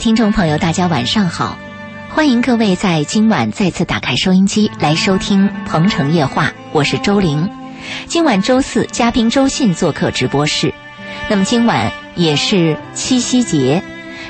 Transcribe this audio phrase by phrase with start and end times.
[0.00, 1.58] 听众朋友，大家晚上好！
[2.08, 7.46] 欢迎各位在今晚再次打开收音机来收听《鹏城夜话》，我是周玲。
[8.06, 10.72] 今晚周四，嘉宾周信做客直播室。
[11.28, 13.82] 那么今晚也是七夕节，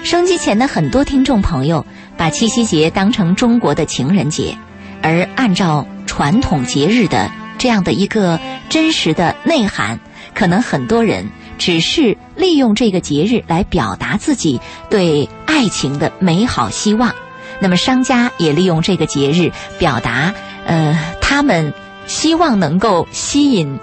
[0.02, 4.58] 收音机前的很多听众朋友把七夕节当成中国的情人节，
[5.00, 10.00] 而按照传统节日的这样的一个真实的内涵，
[10.34, 11.30] 可能很多人。
[11.60, 15.28] 只是利用这个节日来表达自己对
[15.60, 17.14] 爱情的美好希望，
[17.60, 20.32] 那么商家也利用这个节日表达，
[20.64, 21.74] 呃，他们
[22.06, 23.78] 希望能够吸引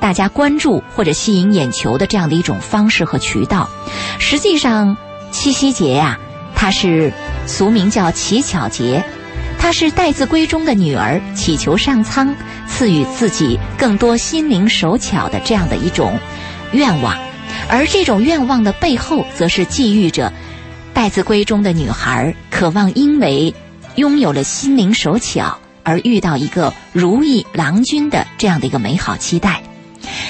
[0.00, 3.68] 大家关注或者吸引眼球的这样的一种方式和渠道。
[4.18, 4.96] 实际上，
[5.30, 6.18] 七夕节呀，
[6.54, 7.12] 它是
[7.46, 9.04] 俗名叫乞巧节，
[9.58, 12.34] 它是待字闺中的女儿祈求上苍
[12.66, 16.18] 赐予自己更多心灵手巧的这样的一种。
[16.72, 17.14] 愿望，
[17.68, 20.32] 而这种愿望的背后，则是寄寓着
[20.98, 23.54] 待字闺中的女孩渴望，因为
[23.94, 29.62] 拥有了心灵手巧而遇到一个如意郎君的这样的一个美好期待。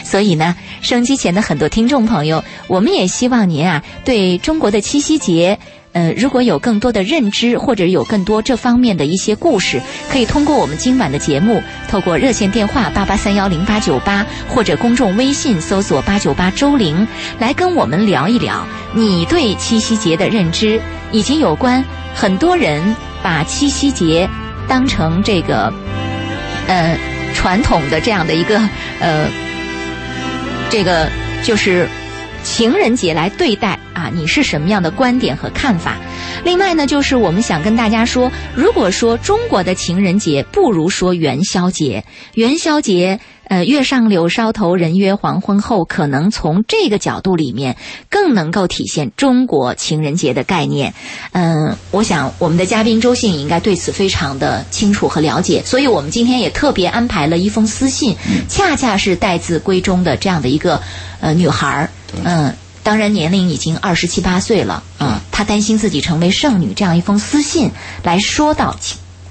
[0.05, 5.59] 所以呢，升机前的很多听众朋友，我们也希望您啊，对中国的七夕节。
[5.99, 17.05] 呃，如果有更多的认知，或者有更多这方面的一些故事，可以通过我们今晚的节目，透过热线电话八八三幺零八九八，或者公众微信搜索八九八周玲，
[17.41, 20.81] 来跟我们聊一聊你对七夕节的认知，
[21.11, 21.84] 以及有关
[22.15, 24.31] 很多人把七夕节
[24.69, 25.72] 当成这个
[26.69, 26.97] 呃
[27.34, 28.61] 传统的这样的一个
[29.01, 29.27] 呃
[30.71, 31.09] 这个
[31.43, 31.89] 就是
[32.48, 33.78] 情人节来对待。
[33.92, 35.97] 啊，你是什么样的观点和看法？
[36.44, 42.04] 另外呢，就是我们想跟大家说，如果说中国的情人节，不如说元宵节。
[42.34, 47.76] 元宵节，呃，月上柳梢头，人约黄昏后，可能从这个角度里面
[48.09, 50.94] 更能够体现中国情人节的概念。
[51.32, 58.15] 嗯，我想我们的嘉宾周信应该对此非常的清楚和了解，所以我们今天也特别安排了一封私信，
[58.48, 60.80] 恰恰是待字闺中的这样的一个
[61.19, 61.91] 呃女孩儿，
[62.25, 62.55] 嗯。
[62.81, 67.71] 当然，年龄已经二十七八岁了，嗯，她担心自己成为剩女，这样一封私信
[68.03, 68.75] 来说到，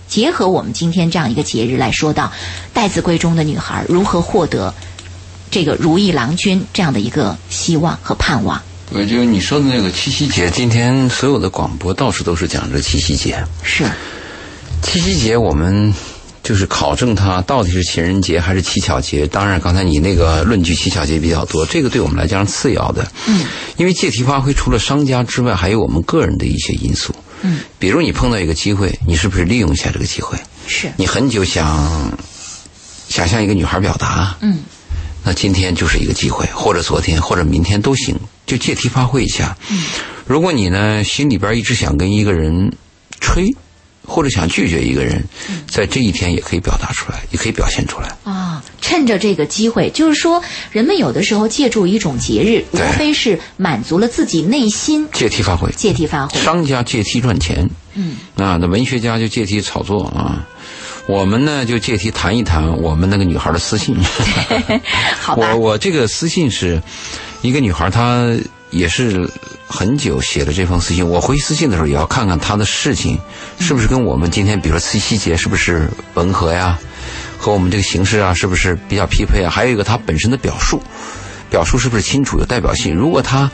[0.08, 2.32] 结合我们今天这样一个节日来说到，
[2.72, 4.72] 待字闺中的女孩如何获得
[5.50, 8.62] 这个如意郎君这样的一个希望和盼望。
[8.94, 13.44] 对，就是你说的那个七夕节，今天所有的广播到处都是讲这七夕节。
[13.64, 13.86] 是，
[14.84, 15.92] 七夕节我们。
[16.48, 19.28] 就是考证它到底是情人节还是乞巧节。
[19.28, 23.06] 当然，刚才你那个论据乞巧节比较多，这个对我们来讲是次要的。
[23.26, 23.44] 嗯，
[23.76, 27.14] 因为借题发挥除了商家之外，还有我们个人的一些因素。
[27.42, 30.38] 嗯，比如你碰到一个机会，你是不是利用一下这个机会？
[30.68, 30.90] 是。
[30.96, 32.18] 你很久想
[33.10, 34.38] 想向一个女孩表达。
[34.40, 34.60] 嗯。
[35.26, 39.58] 那今天就是一个机会，或者昨天，或者明天都行，就借题发挥一下。
[39.70, 39.84] 嗯。
[40.26, 42.72] 如果你呢心里边一直想跟一个人
[43.20, 43.54] 吹。
[44.08, 45.22] 或者想拒绝一个人，
[45.70, 48.64] 在这一天也可以表达出来，也可以表现出来啊！
[48.82, 50.42] 趁着这个机会，就是说，
[50.72, 56.40] 人们有的时候借助一种节日，无非是满足了自己内心借题发挥，借题发挥。
[56.40, 60.48] 商家借题赚钱，嗯，啊，那文学家就借题炒作啊。
[61.06, 63.96] 我们呢，就借题谈一谈我们那个女孩的私信。
[65.20, 66.82] 好吧，我我这个私信是
[67.42, 68.34] 一个女孩，她。
[68.70, 69.30] 也是
[69.68, 73.18] 很久写了这封私信，我回私信的时候也要看看他的事情
[73.60, 76.78] 是不是跟我们今天，比如说七夕节是不是吻合呀，
[77.38, 79.50] 和我们这个形式啊是不是比较匹配啊？
[79.50, 80.82] 还有一个他本身的表述，
[81.50, 82.94] 表述是不是清楚有代表性？
[82.94, 83.50] 如果他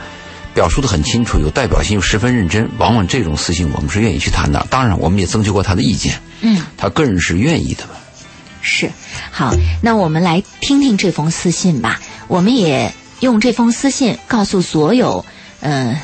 [0.55, 4.65] 表述的很清楚有代表性又十分认真，往往这种私信我们是愿意去谈的。
[4.69, 7.83] 当然，我们也征求过他的意见，嗯，他个人是愿意的。
[8.61, 8.89] 是，
[9.29, 11.99] 好，那我们来听听这封私信吧。
[12.27, 12.91] 我们也。
[13.23, 15.23] 用这封私信告诉所有，
[15.61, 15.97] 嗯，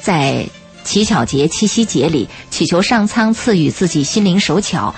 [0.00, 0.46] 在
[0.82, 4.94] 乞巧节、七夕节里祈求上苍赐予自己心灵手巧，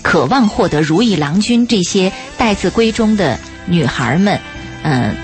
[0.00, 4.40] 渴望获得如意郎君这些待字闺中的女孩们，
[4.82, 5.14] 嗯，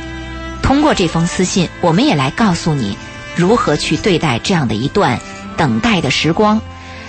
[0.62, 2.98] 通过这封私信，我们也来告诉你
[3.34, 5.18] 如何去对待这样的一段
[5.56, 6.60] 等待的时光。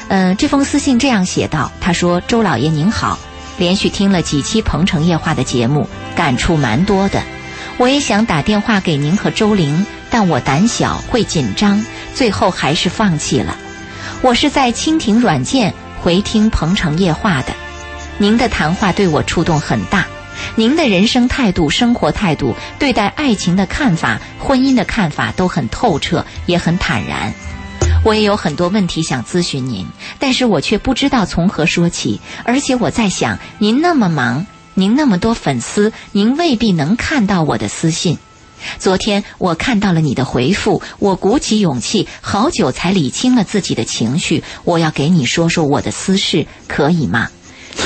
[0.08, 3.20] 嗯，这封私信这样写道：“他说，周老爷您好，
[3.58, 7.22] 连续听了几期《鹏城夜话》的节目，感触蛮多的。”
[7.78, 13.56] 我也想打电话给您和周玲，但我胆小会紧张，最后还是放弃了。
[14.22, 15.72] 我是在蜻蜓软件
[16.02, 17.54] 回听《鹏城夜话》的，
[18.18, 20.08] 您的谈话对我触动很大，
[20.56, 27.32] 您的人生态度、生活态度、对待爱情的看法、婚姻的看法都很透彻，也很坦然。
[28.04, 29.86] 我也有很多问题想咨询您，
[30.18, 34.48] 但是我却不知道从何说起，而且我在想，您那么忙。
[34.80, 38.20] 您那么多粉丝，您未必能看到我的私信。
[38.78, 44.44] 昨天我看到了你的回复，我鼓起勇气，好久才理清了自己的情绪。
[44.66, 47.28] 我要给你说说我的私事，可以吗？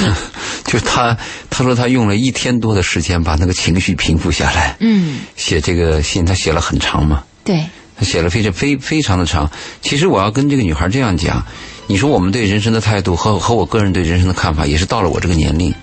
[0.67, 1.17] 就是他，
[1.49, 4.75] 他说他用了一天多的时间把那个情绪平复下来。
[4.81, 7.23] 嗯，写这个信，他写了很长嘛。
[7.45, 7.65] 对，
[7.95, 9.49] 他写了非常非非常的长。
[9.81, 11.41] 其实我要跟这个女孩这样讲，
[11.87, 15.73] 你说我们对人生的态度和和我个人对人生的看法，也是到了我这个年龄。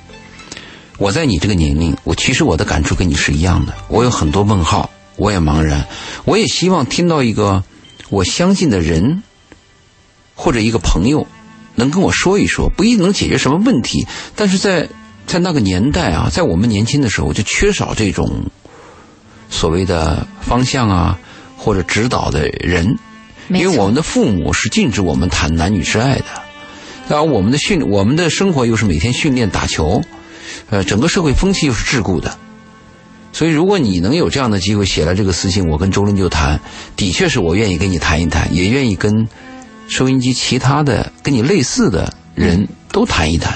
[0.98, 3.72] 我在你这个年龄，我其实我的感触跟你是一样的。
[3.88, 5.86] 我有很多问号，我也茫然，
[6.24, 7.62] 我也希望听到一个
[8.08, 9.22] 我相信的人
[10.34, 11.24] 或者一个朋友
[11.76, 14.88] 能跟我说一说，不一定能解决什么问题，但是在
[15.24, 18.46] 在那个年代啊，在我们年轻的时候就缺少这种
[19.48, 21.16] 所谓的方向啊
[21.56, 22.98] 或者指导的人，
[23.50, 26.24] 因为我们的父母是禁止我们谈男女之爱的，
[27.08, 30.02] 然后我们的训我们的生活又是每天训练打球。
[30.70, 32.36] 呃，整个社会风气又是桎梏的，
[33.32, 36.60] 所以如果你能有这样的机会写了这个私信，我跟周林就谈，
[36.96, 39.28] 的确是我愿意跟你谈一谈，也愿意跟
[39.88, 43.54] 收音机其他的跟你类似的人都谈一谈。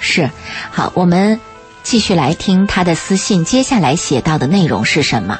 [0.00, 0.30] 是。
[0.70, 1.38] 好，我们
[1.82, 5.38] 继续来听他的私信，接下来写到的内容是什么？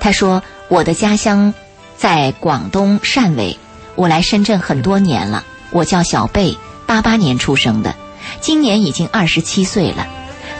[0.00, 1.52] 他说：“我的家乡
[1.96, 3.58] 在广东汕尾，
[3.94, 5.44] 我来深圳很多年了。
[5.70, 6.56] 我叫小贝，
[6.86, 7.94] 八八年出生的，
[8.40, 10.06] 今年已经二十七岁了。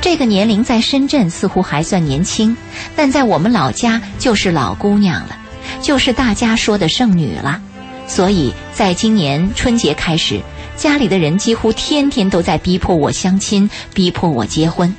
[0.01, 2.57] 这个年龄在深圳似乎还算年轻，
[2.95, 5.37] 但在我们老家就是老姑娘了，
[5.83, 7.61] 就是大家说的剩女了。
[8.07, 10.41] 所以在今年春节开始，
[10.77, 14.95] 家里的人几乎天天都在逼迫我相亲，逼迫我结婚。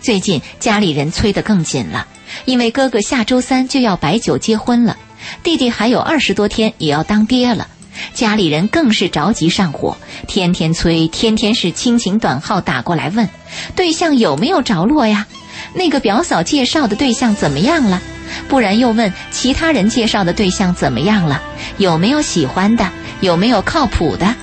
[0.00, 2.06] 最近家里人催得更紧了，
[2.44, 4.96] 因为哥哥下周三就要摆酒结婚了，
[5.44, 7.68] 弟弟还有二十多天也要当爹了。
[8.12, 9.96] 家里人更是着急上火，
[10.26, 13.28] 天天催，天天是亲情短号打过来问，
[13.76, 15.26] 对象有没有着落呀？
[15.74, 18.00] 那个表嫂介绍的对象怎么样了？
[18.48, 21.40] 不然又问其他人介绍的对象怎么样了？
[21.78, 22.88] 有没有喜欢的？
[23.20, 24.34] 有没有靠谱的？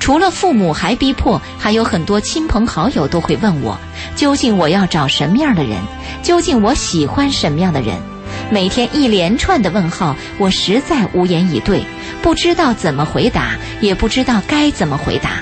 [0.00, 3.78] 除了父母还逼迫，还有很多亲朋好友都会问我，
[4.16, 5.78] 究竟我要找什么样的人？
[6.22, 7.96] 究竟我喜欢什么样的人？
[8.50, 11.82] 每天一连串的问号，我实在无言以对，
[12.24, 13.50] 不知道怎么回答，
[13.82, 15.32] 也不知道该怎么回答。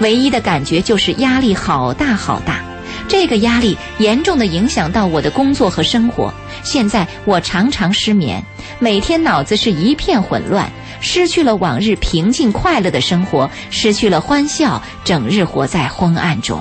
[0.00, 2.64] 唯一的感觉就是压力好大好大，
[3.06, 6.34] 这个压力严重的影响到我的工作和生活。
[6.64, 8.42] 现在我常常失眠，
[8.80, 10.68] 每天脑子是一片混乱，
[11.00, 16.60] 失去了往日平静快乐的生活，失去了欢笑，整日活在昏暗中。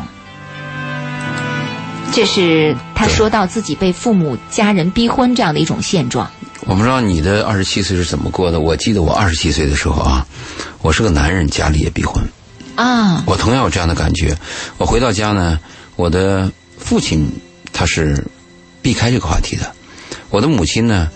[2.14, 6.30] 这是他说到自己被父母家人逼婚这样的一种现状。
[6.62, 8.60] 我不知道你的二十七岁是怎么过的。
[8.60, 10.26] 我记得我二十七岁的时候啊，
[10.82, 12.24] 我是个男人，家里也逼婚。
[12.76, 14.36] 啊，我同样有这样的感觉。
[14.78, 15.60] 我回到家呢，
[15.96, 17.30] 我的父亲
[17.72, 18.26] 他是
[18.82, 19.72] 避开这个话题的，
[20.30, 21.10] 我的母亲呢，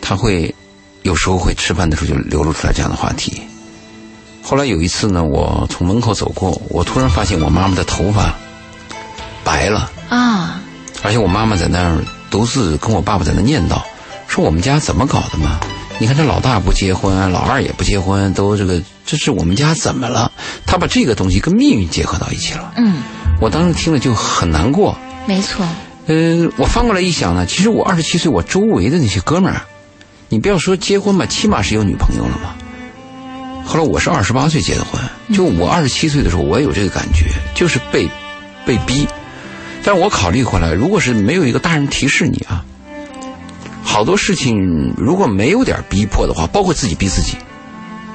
[0.00, 0.54] 她会
[1.02, 3.42] 有时候会吃饭的时候就流露出来这样的话题。
[4.42, 8.34] 后来有一次呢，我从门口走过，我突然发现我妈妈的头发
[9.44, 10.60] 白了，啊，
[11.02, 13.80] 而且我妈妈在那儿独自跟我爸爸在那念叨，
[14.28, 15.58] 说我们家怎么搞的嘛？
[15.98, 20.30] 你看这老大不结婚，老二也不结婚，都这个这是我们家怎么了？
[20.64, 22.72] 他把这个东西跟命运结合到一起了。
[22.76, 23.02] 嗯，
[23.40, 24.96] 我当时听了就很难过。
[25.26, 25.66] 没错，
[26.06, 29.62] 嗯，我翻过来一想呢，其实我二十七岁，我周围的那些哥们儿，
[30.28, 32.54] 你不要说结婚吧，起码是有女朋友了嘛。
[33.64, 35.00] 后来我是二十八岁结的婚，
[35.34, 38.08] 就我二十七岁的时候，我也有这个感觉，就是被
[38.64, 39.06] 被逼。
[39.82, 42.64] 但是我考虑回来，如果是没有一个大人提示你啊，
[43.82, 47.36] 好多事情如果没有点逼迫的话，包括自己逼自己，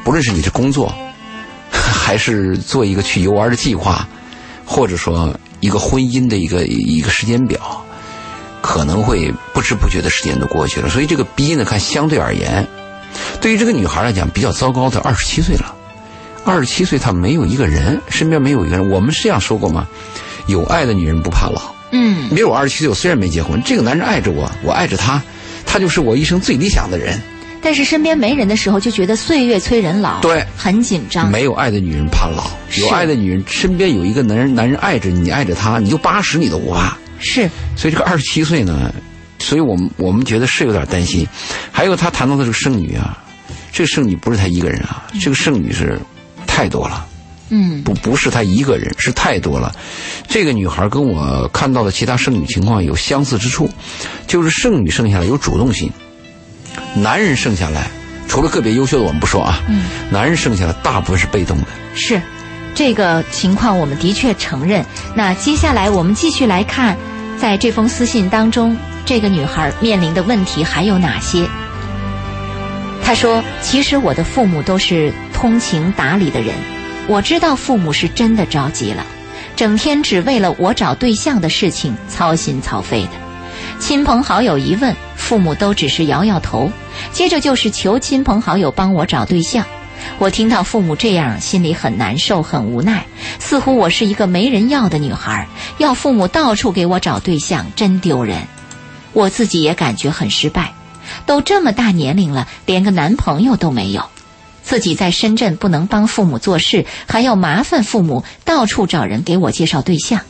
[0.03, 0.93] 不论是你的工作，
[1.71, 4.07] 还是做一个去游玩的计划，
[4.65, 7.83] 或者说一个婚姻的一个一个时间表，
[8.61, 10.89] 可能会不知不觉的时间都过去了。
[10.89, 12.67] 所以这个逼呢，看相对而言，
[13.41, 15.73] 对于这个女孩来讲比较糟糕的，二十七岁了，
[16.45, 18.89] 二十七岁她没有一个人，身边没有一个人。
[18.89, 19.87] 我们是这样说过吗？
[20.47, 21.61] 有爱的女人不怕老。
[21.91, 25.21] 嗯，比如我二十七岁，我虽然没结婚，这个男人爱着我，我爱着他，
[25.73, 27.19] 他就是我一生最理想的人。
[27.59, 31.31] 但是身边没人的时候，就觉得岁月催人老，对，很紧张。
[31.31, 36.95] 没有爱的女人怕老，有爱的女人身边有一个男人，男人爱着你，你爱着他，你就八十你都不怕。
[37.17, 38.93] 是，所以这个二十七岁呢，
[39.39, 41.25] 所以我们我们觉得是有点担心。
[41.71, 43.17] 还有他谈到的这个剩女啊，
[43.71, 45.97] 这个剩女不是他一个人啊，这个剩女是
[46.45, 47.07] 太多了。
[47.55, 49.71] 嗯，不不是她一个人，是太多了。
[50.27, 53.69] 这个女孩跟我看到的其他剩女情况有相似之处，
[54.25, 55.91] 就是剩女剩下来有主动性，
[56.95, 57.91] 男人剩下来
[58.27, 61.67] 除了个别优秀的我们不说啊，嗯，男人剩下来大部分是被动的。
[61.93, 62.19] 是，
[62.73, 64.83] 这个情况我们的确承认。
[65.15, 66.97] 那接下来我们继续来看，
[67.37, 71.47] 在这封私信当中，这个女孩面临的问题还有哪些？
[73.03, 76.55] 她说：“其实我的父母都是通情达理的人，
[77.07, 79.05] 我知道父母是真的着急了，
[79.55, 83.11] 整天只为了我找对象的事情操心操肺的。
[83.79, 86.71] 亲朋好友一问，父母都只是摇摇头，
[87.11, 89.65] 接着就是求亲朋好友帮我找对象。”
[90.19, 93.05] 我听到父母这样，心里很难受，很无奈，
[93.39, 98.47] 似乎我是一个没人要的女孩，要父母到处给我找对象，真丢人。
[99.13, 100.73] 我自己也感觉很失败，
[101.25, 104.09] 都这么大年龄了，连个男朋友都没有，
[104.63, 110.21] 自己在深圳不能帮父母做事，还要麻烦父母到处找人给我介绍对象。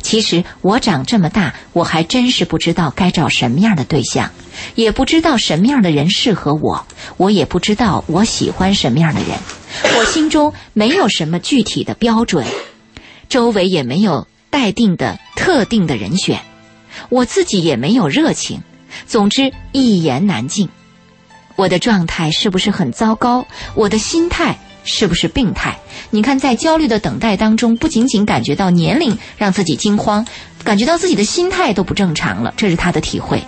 [0.00, 4.30] 其实我长这么大，我还真是不知道该找什么样的对象，
[4.76, 6.86] 也不知道什么样的人适合我，
[7.18, 9.36] 我也不知道我喜欢什么样的人，
[9.98, 12.46] 我心中没有什么具体的标准，
[13.28, 16.40] 周围也没有待定的特定的人选，
[17.10, 18.62] 我自己也没有热情，
[19.06, 20.70] 总之一言难尽。
[21.56, 23.46] 我的状态是不是很糟糕？
[23.74, 24.58] 我的心态？
[24.86, 25.78] 是不是病态？
[26.10, 30.26] 你看，在焦虑的等待当中，不仅仅感觉到年龄让自己惊慌，
[30.62, 32.52] 感觉到自己的心态都不正常了。
[32.54, 33.42] 这是他的体会。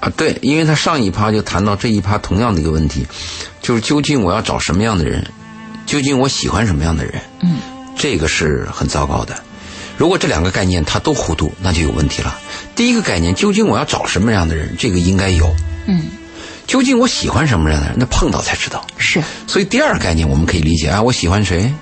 [0.00, 3.06] 啊，对，因为他上一趴就谈到这一趴同样的一个问题，
[3.60, 5.24] 就是究竟我要找什么样的人，
[5.86, 7.14] 究竟我喜欢什么样的人？
[7.42, 7.58] 嗯，
[7.96, 9.40] 这个是很糟糕的。
[9.96, 12.36] 如果这两个概念他都糊涂，那就有问题了。
[12.74, 14.74] 第一个概念，究竟我要找什么样的人？
[14.76, 15.48] 这个应该有。
[15.86, 16.06] 嗯。
[16.66, 17.96] 究竟我喜欢什么样的人？
[17.98, 18.86] 那碰到才知道。
[18.96, 21.72] 是，所以第二个概念我们可以理解啊，我喜欢谁，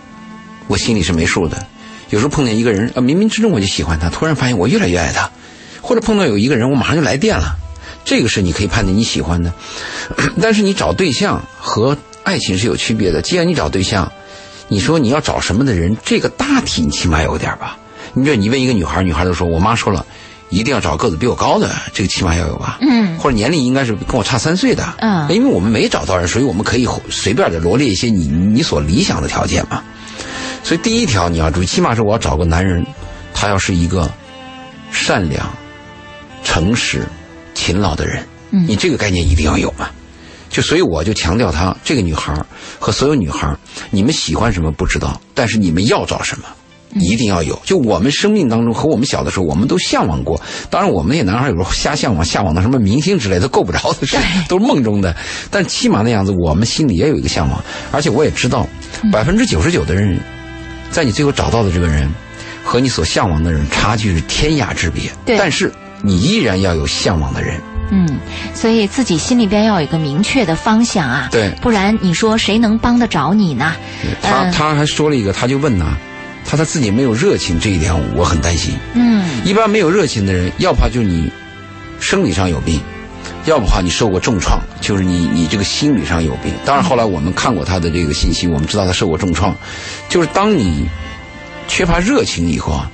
[0.66, 1.66] 我心里是没数的。
[2.08, 5.30] 有时候碰见一个人啊，冥冥之中我就喜欢他，突然发现我越来越爱他，
[5.80, 7.56] 或者碰到有一个人，我马上就来电了。
[8.04, 9.52] 这个是你可以判断你喜欢的。
[10.40, 13.22] 但是你找对象和爱情是有区别的。
[13.22, 14.10] 既然你找对象，
[14.68, 17.76] 你说你要找什么的人，这个大体你起码有点吧。
[18.14, 20.04] 你比如你问一个女孩，女孩都说我妈说了。
[20.50, 22.78] 一定要找个子比我高的，这个起码要有吧？
[22.80, 24.95] 嗯，或者年龄应该是跟我差三岁的。
[24.99, 29.83] 嗯，因为我们没找到人，所以我们可以随便的罗列一些你你所理想的条件嘛。
[30.62, 32.85] 所以第一条你要注意，起码是我要找个男人，
[33.33, 34.11] 他要是一个
[34.90, 35.49] 善良、
[36.45, 37.07] 诚实、
[37.54, 38.26] 勤劳的人。
[38.50, 39.88] 嗯，你这个概念一定要有嘛。
[40.50, 42.35] 就所以我就强调他这个女孩
[42.78, 43.57] 和所有女孩，
[43.90, 46.45] 你们喜欢什么不知道，但是你们要找什么。
[46.94, 50.40] 一定要有，就我们生命当中和我们小的时候，我们都向往过。
[50.68, 54.16] 当然，我们那些男孩有时候瞎向往，向往的什么明星之类的够不着的事，
[54.49, 55.14] 都是梦中的。
[55.50, 57.62] 但起码那样子，我们心里也有一个向往。
[57.92, 58.66] 而且我也知道，
[59.12, 60.18] 百分之九十九的人，
[60.90, 62.11] 在你最后找到的这个人，
[62.64, 65.11] 和你所向往的人差距是天涯之别。
[65.25, 67.61] 对，但是你依然要有向往的人。
[67.92, 68.18] 嗯，
[68.54, 71.28] 所以自己心里边要有一个明确的方向啊。
[71.30, 73.75] 对，不然你说谁能帮得着你呢？
[74.23, 75.97] 他他还说了一个，他就问呢。
[76.44, 78.75] 他他自己没有热情，这一点我很担心。
[78.94, 81.30] 嗯，一般没有热情的人，要怕就是你
[82.00, 82.80] 生理上有病，
[83.44, 86.52] 要不怕你受过重创，就是你你这个心理上有病。
[86.64, 89.54] 当然后来我们看过他的这个信息，我们知道他受过重创，
[90.09, 90.88] 就是当你
[91.68, 92.90] 缺乏热情以后啊，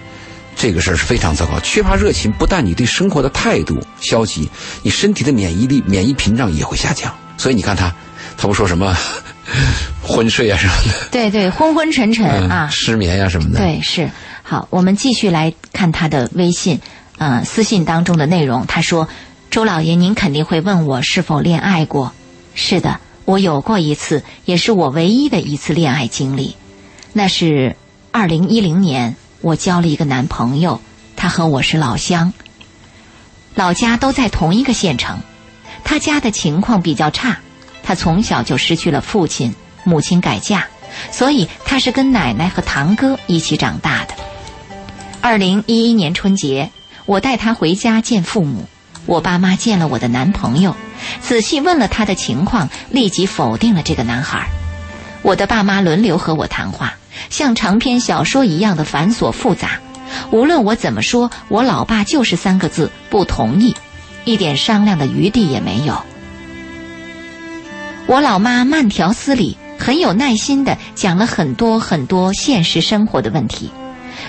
[0.55, 1.59] 这个事儿是非常糟糕。
[1.61, 4.51] 缺乏热情，不但你对生活的态度消极，
[4.83, 7.15] 你身体的免疫力、免疫屏障也会下降。
[7.39, 7.95] 所以你看他，
[8.37, 8.97] 他不说什么。
[10.03, 13.59] 昏睡啊什么的，对对，昏昏沉沉啊，失眠呀什么的。
[13.59, 14.11] 对，是
[14.43, 14.67] 好。
[14.71, 16.81] 我们继续来看他的微信，
[17.19, 18.67] 呃，私信当中的内容。
[18.67, 19.09] 他说
[19.51, 22.13] ：“周老爷，您肯定会问我是否恋爱过？
[22.55, 26.57] 是的，我有过一次，也是我唯一的一次恋爱经历。
[27.13, 27.77] 那是
[28.11, 30.81] 二零一零年，我交了一个男朋友，
[31.17, 32.33] 他和我是老乡，
[33.55, 35.19] 老家都在同一个县城。
[35.85, 37.39] 他家的情况比较差。”
[37.87, 40.65] 他从小就失去了父亲，母亲改嫁，
[41.13, 44.15] 所以他是跟奶奶和堂哥一起长大的。
[45.21, 46.73] 二零一一年春节，
[47.05, 48.65] 我带他回家见父母，
[49.07, 50.75] 我爸妈见了我的男朋友，
[51.21, 54.49] 仔细问了他的情况，立即否定了这个男孩。
[55.23, 56.95] 我的爸妈轮流和我谈话，
[57.31, 59.79] 像长篇小说一样的繁琐复杂，
[60.33, 63.77] 无论我怎么说，我老爸就是三个字：不同意，
[64.25, 66.03] 一点商量的余地也没有。
[68.09, 73.69] 我老妈慢条斯理，很有耐心的讲了很多很多现实生活的问题，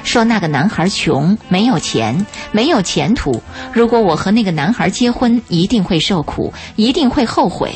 [0.03, 3.43] 说那个男孩穷，没有钱，没有前途。
[3.71, 7.71] 如果我和那个男孩结婚，一定会受苦，一定会后悔。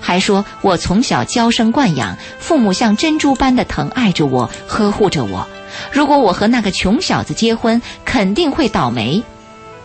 [0.00, 5.46] 还说我从小娇生惯养，父母像珍珠般的疼爱着我，呵护着我。
[5.92, 9.22] 如果我和那个穷小子结婚，肯定会倒霉，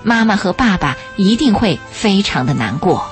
[0.04, 3.06] 妈妈和爸爸一定会非常的难过。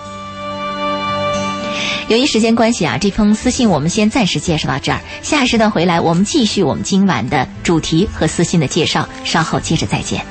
[2.09, 5.01] 由于时间关系啊，这封私信我们先暂时介绍到这儿。
[5.21, 9.07] 下一时段回来，我们继续我们今晚的主题和私信的介绍。
[9.25, 10.25] 稍后接着再见。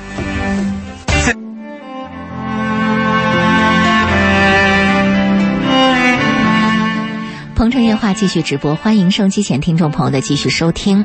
[7.57, 11.03] 鹏城夜话继续直播，欢迎收音机前听众朋友的继续收听。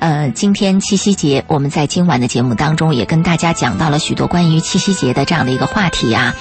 [0.00, 6.34] 呃，今天七夕节，我们在今晚的节目当中也跟大家讲到了许多关于七夕节的这样的一个话题啊。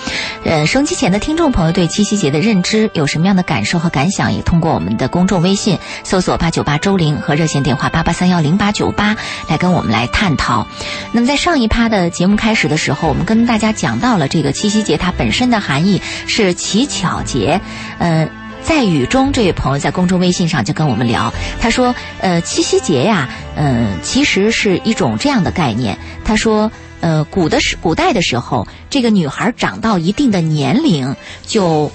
[0.46, 9.16] 呃，收音机前的听众朋友对七夕节的认知有什么样的感受和感想，也通过我们的公众微信搜索八九八周玲和热线电话八八三幺零八九八
[9.48, 10.66] 来跟我们来探讨。
[11.12, 17.62] 那么在上一趴的节目开始的时候，我们跟大家讲到了这个七夕节它本身的含义是乞巧节，
[18.00, 18.28] 呃。
[18.64, 25.98] 在雨中，这位朋友在公众微信上就跟我们聊，他说：“呃，七夕节呀，嗯，其实是一种这样的概念。
[26.24, 31.16] 他说，呃，古的时古代的时候，这个女孩长到一定的年龄，
[31.46, 31.92] 就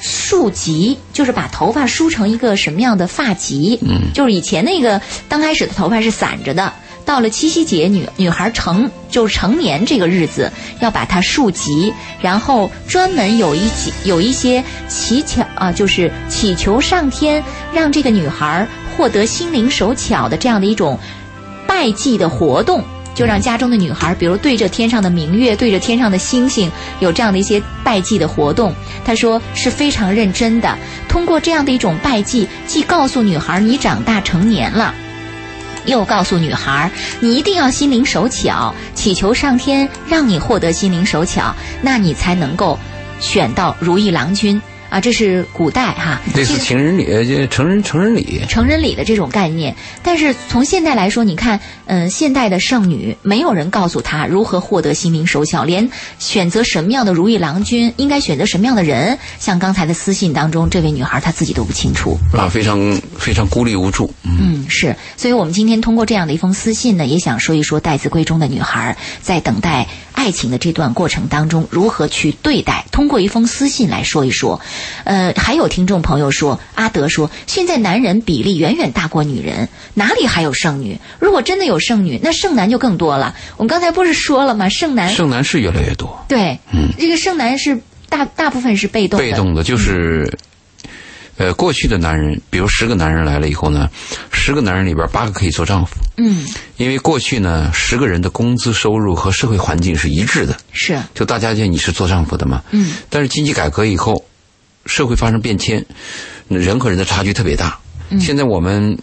[0.00, 3.78] 束髻，就是把头发梳成一个什么样的发髻？
[3.82, 6.72] 嗯，就是以前那个刚开始的头发是散着的。”
[7.08, 20.98] 到了七夕节，女女孩成就是成年这个日子，要把它束髻，然后专门有一起有一些乞巧啊，就是祈求上天让这个女孩获得心灵手巧的这样的一种
[21.66, 22.84] 拜祭的活动，
[23.14, 28.74] 就让家中的女孩，比如对着天上的明月，对着天上的星星，有这样的一些拜祭的活动。
[29.06, 30.76] 他说是非常认真的，
[31.08, 34.94] 通过这样的一种拜祭，既告诉女孩你长大成年了。
[35.88, 42.78] 又告诉女孩，你一定要心灵手巧，祈求上天让你获得心灵手巧，那你才能够
[43.18, 44.60] 选到如意郎君。
[44.88, 49.74] 啊，这是古代哈，这是情人礼，就成人成人礼，成人礼的这种概念。
[50.02, 64.10] 但是从现代来说，你看，嗯，现代的剩女，没有人告诉她如何获得心灵手巧，连选择什么样的如意郎君，应该选择什么样的人，像刚才的私信当中，这位女孩她自己都不清楚啊，非常非常孤立无助。
[64.22, 64.96] 嗯，是。
[65.16, 69.86] 所以我们今天通过这样的一封私信呢，也想说一说待字闺中的女孩在等待
[70.18, 72.84] 爱情的这段过程当中如何去对待。
[72.90, 74.60] 通过一封私信来说一说。
[75.04, 80.98] 呃，还有听众朋友说，阿德说，现在男人比例远远大过女人，哪里还有剩女？
[81.20, 83.36] 如果真的有剩女，那剩男就更多了。
[83.56, 84.68] 我们刚才不是说了吗？
[84.68, 86.18] 剩男剩男是越来越多。
[86.26, 87.78] 对，嗯，这个剩男是
[88.08, 90.36] 大大部分是被动被动的，就是，
[91.38, 93.88] 呃，过去的男人，比如十个男人来了以后呢，
[94.30, 95.96] 十个男人里边八个可以做丈夫。
[96.18, 96.46] 嗯，
[96.76, 102.62] 因为过去呢，十个人的工资收入和社会环境是一致的，是，就大家觉得你是做丈夫的嘛。
[102.72, 104.22] 嗯，但是经济改革以后。
[104.86, 105.84] 社会发生变迁，
[106.48, 107.78] 人和人的差距特别大。
[108.18, 108.96] 现在我们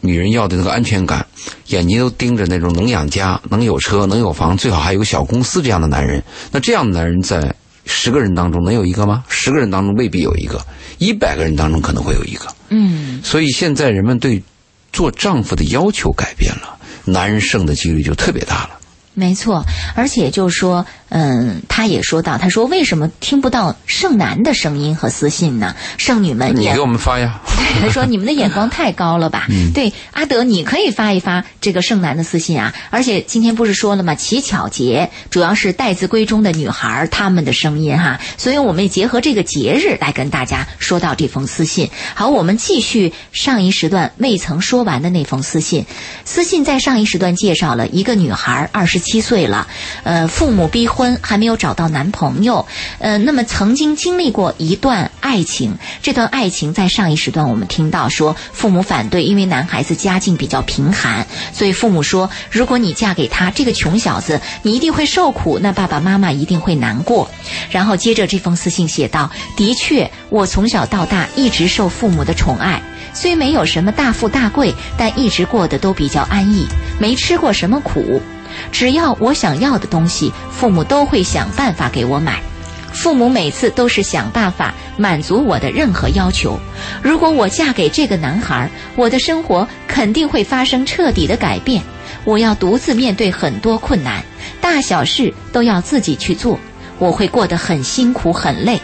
[0.00, 1.26] 女人要的那个安全感，
[1.66, 6.22] 眼睛都盯着那种能养家、能有车、能有房，最好还有个小公司这样的男人。
[6.52, 7.52] 那这样的男人在
[7.84, 9.24] 十个人当中能有一个吗？
[9.28, 10.60] 十个人当中未必有一个，
[10.98, 12.46] 一百个人当中可能会有一个。
[12.68, 14.42] 嗯，所以现在人们对
[14.92, 18.70] 做丈夫的要求改变了，男人胜的几率就特别大了。
[19.14, 19.64] 没错，
[19.94, 20.84] 而且就是说。
[21.14, 25.76] 嗯，他也说到，他说为什么听不到剩男的声音和私信呢？
[25.98, 27.38] 剩女们，你给我们发呀。
[27.82, 29.46] 他说你们的眼光太高了吧？
[29.50, 32.72] 嗯对，阿德，你可以发一发这个剩男的私信啊。
[32.88, 34.14] 而且今天不是说了吗？
[34.14, 41.90] 乞巧节主要是待字闺中的女孩她们的声音哈，所以我们也结合这个节日来跟大家说到这封私信。
[42.14, 45.84] 好，我们继续上一时段未曾说完的那封私信。
[46.24, 49.66] 私信在上一时段介绍了一个女孩，二十七岁了，
[50.04, 51.01] 呃，父母逼婚。
[51.02, 52.64] 婚还没有找到男朋友，
[53.00, 67.28] 呃，那么曾经经历过一段爱情，这段爱情在上一时段我们听到说父母反对，因为男孩子家境比较贫寒，所以父母说如果你嫁给他这个穷小子，你一定会受苦，那爸爸妈妈一定会难过。
[67.68, 72.80] 然后接着这封私信写道：的确，我从小到大一直受父母的宠爱，
[73.12, 76.64] 虽没有什么大富大贵，但一直过得都比较安逸，
[77.00, 78.22] 没吃过什么苦。
[78.70, 82.40] 只要我想要的东西，父母都会想办法给我买。
[82.92, 86.58] 父母每次都是想办法满足我的任何要求。
[87.02, 91.82] 如果我嫁给这个男孩，我的生活肯定会发生彻底的改变。
[92.24, 94.22] 我要独自面对很多困难，
[94.60, 96.58] 大小事都要自己去做。
[96.98, 98.78] 我会过得很辛苦很累。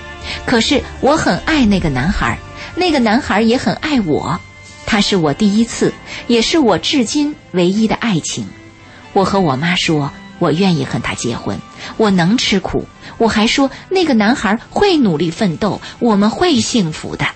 [0.45, 2.39] 可是我很爱那个男孩，
[2.75, 4.41] 那个男孩也很爱我。
[4.87, 5.93] 他是我第一次，
[6.27, 8.49] 也是我至今唯一的爱情。
[9.13, 11.59] 我和我妈说，我愿意和他结婚，
[11.97, 12.87] 我能吃苦。
[13.17, 17.27] 我还说，那个男孩会努力奋斗，我们会幸福的。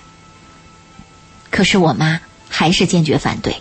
[1.49, 3.57] 可是我妈还是坚决反对。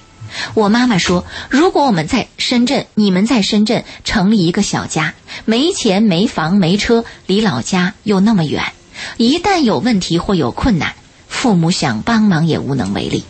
[0.54, 8.72] 我妈妈说，如果我们在深圳，你们在深圳成立一个小家，没钱、没房、没车，离老家又那么远，
[9.16, 10.94] 一旦有问题或有困难，
[11.28, 13.24] 父母想帮忙也无能为力。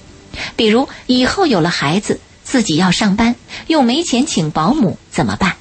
[0.57, 2.21] 比如以后有了孩子。
[2.53, 3.35] 自己要上班，
[3.67, 5.55] 又没钱请保姆，怎么办？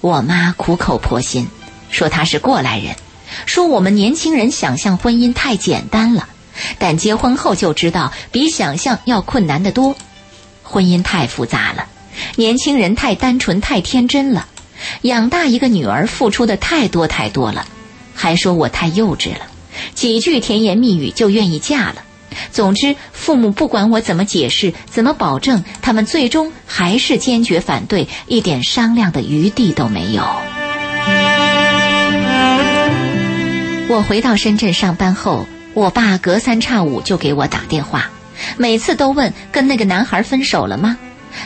[0.00, 1.46] 我妈苦口婆心，
[1.92, 2.96] 说她是过来人，
[3.46, 6.28] 说我们年轻人想象婚姻太简单了。
[6.80, 9.94] 但结婚后就知道比想象要困难得多。
[10.64, 11.86] 婚姻太复杂了，
[12.34, 14.48] 年轻人太单纯太天真了，
[15.02, 17.64] 养大一个女儿付出的太多太多了，
[18.12, 19.46] 还说我太幼稚了，
[19.94, 22.02] 几句甜言蜜语就愿意嫁了。
[22.50, 30.22] 总之，父母不管我怎么解释、怎么保证，他们最终还是坚决反对，一点商量的余地都没有。
[33.88, 38.10] 我回到深圳上班后，我爸隔三差五就给我打电话，
[38.56, 40.96] 每次都问跟那个男孩分手了吗？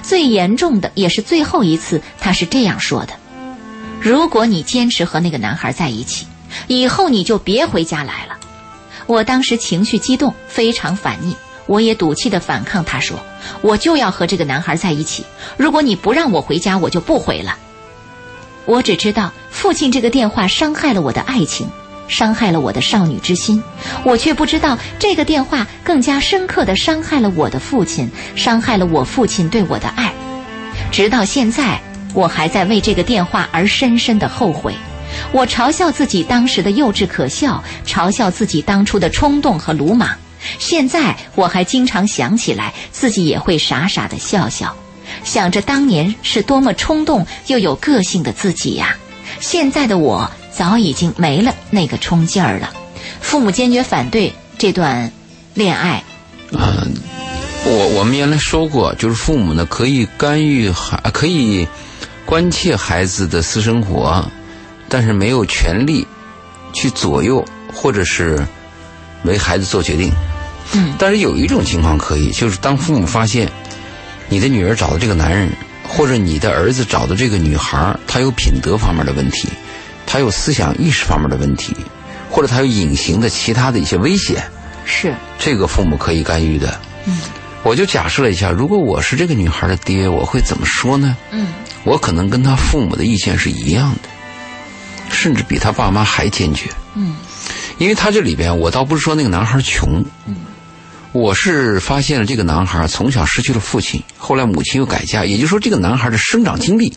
[0.02, 3.14] 最严重的也是最后一次，他是这样说的
[4.00, 6.26] ：“如果你坚持和那个男孩在一起，
[6.66, 8.36] 以后你就别回家来了。”
[9.06, 12.84] 我当时情绪激动，非常反逆，我也赌气的反抗。
[12.84, 13.18] 他说
[13.62, 15.24] ：“我就要和这个男孩在一起，
[15.56, 17.56] 如果你不让我回家，我就不回了。”
[18.66, 21.68] 我只知道父亲这个电话伤害了我的爱情，
[22.08, 23.62] 伤害了我的少女之心，
[24.02, 30.12] 我却不知道这个电话更加深刻的伤害了我的父亲，伤害了我父亲对我的爱。
[30.90, 31.80] 直到现在，
[32.12, 34.74] 我还在为这个电话而深深的后悔。
[35.32, 40.10] 我嘲笑自己当时的幼稚可笑，嘲笑自己当初的冲动和鲁莽。
[40.58, 44.74] 现在我还经常想起来，自己也会傻傻的笑笑，
[45.24, 48.96] 想着当年是多么冲动又有个性的自己呀。
[49.40, 52.72] 现在的我早已经没了那个冲劲儿了。
[53.20, 55.10] 父母坚决反对这段
[55.54, 56.02] 恋爱。
[56.52, 56.94] 嗯，
[57.64, 61.66] 我我们原来说过，就是父母呢可以干预孩，可以
[62.24, 64.24] 关切孩子的私生活。
[64.88, 66.06] 但是没有权利
[66.72, 68.46] 去左右，或者是
[69.24, 70.12] 为孩子做决定。
[70.72, 70.94] 嗯。
[70.98, 73.50] 但是有一种情况可以，就是当父母发现
[74.28, 75.50] 你的女儿找的这个男人，
[75.88, 79.48] 或者你的儿子找的这个女孩，他有品德方面的问题，
[80.06, 81.74] 他有思想意识方面的问题，
[82.30, 84.44] 或者他有隐形的其他的一些危险。
[84.84, 85.14] 是。
[85.38, 86.80] 这个父母可以干预的。
[87.06, 87.20] 嗯。
[87.62, 91.16] 我就假设了一下，如果我是这个女孩的爹，我会怎么说呢？
[91.32, 91.48] 嗯。
[91.84, 94.08] 我可能跟他父母的意见是一样的。
[95.10, 96.70] 甚至比他爸妈还坚决。
[96.94, 97.14] 嗯，
[97.78, 100.04] 因为他这里边，我倒不是说那个男孩穷。
[100.26, 100.36] 嗯，
[101.12, 106.92] 我是发现了这个男孩从小失去了父亲，后来母亲又改嫁，也就是说，这个男孩的生长经历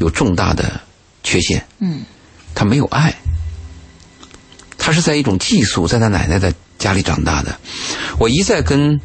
[0.00, 0.80] 有重大的
[1.22, 1.64] 缺陷。
[1.78, 2.02] 嗯，
[2.54, 3.14] 他没有爱，
[4.78, 7.56] 他是在一种寄宿，在他奶奶的家里长大的。
[8.18, 8.98] 我一再跟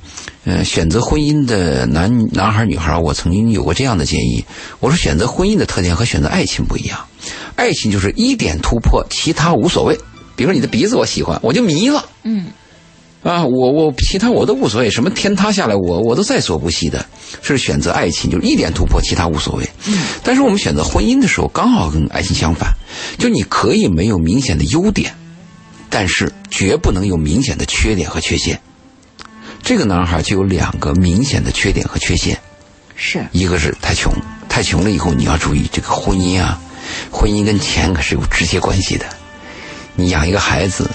[0.46, 4.44] 呃选择婚姻的男男孩女孩，我曾经有过这样的建议：
[4.80, 7.00] 我说，选择婚姻的特点和选择爱情不一样。
[7.56, 9.98] 爱情就是一点突破，其他无所谓。
[10.36, 12.04] 比如说你的鼻子我喜欢，我就迷了。
[12.24, 12.48] 嗯，
[13.22, 17.06] 啊，我我其他我都无所谓，什么天塌下来我我都在所不惜的。
[17.42, 19.70] 是选择爱情，就是一点突破，其他无所谓。
[19.88, 22.74] 嗯，但是我们选择婚姻的时候，刚好跟爱情相反，
[23.18, 25.14] 就你可以没有明显的优点，
[25.90, 28.60] 但是绝不能有明显的缺点和缺陷。
[29.64, 32.38] 这个男孩就有两个明显的缺点和缺陷，
[32.96, 34.12] 是一个是太穷，
[34.50, 36.60] 太穷了以后你要注意这个婚姻啊。
[37.12, 39.06] 婚姻跟钱可是有直接关系的。
[39.96, 40.90] 你养一个孩子，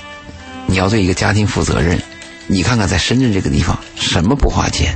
[0.67, 2.01] 你要对一个家庭负责任。
[2.47, 4.95] 你看看在深圳这个地方，什么不花钱？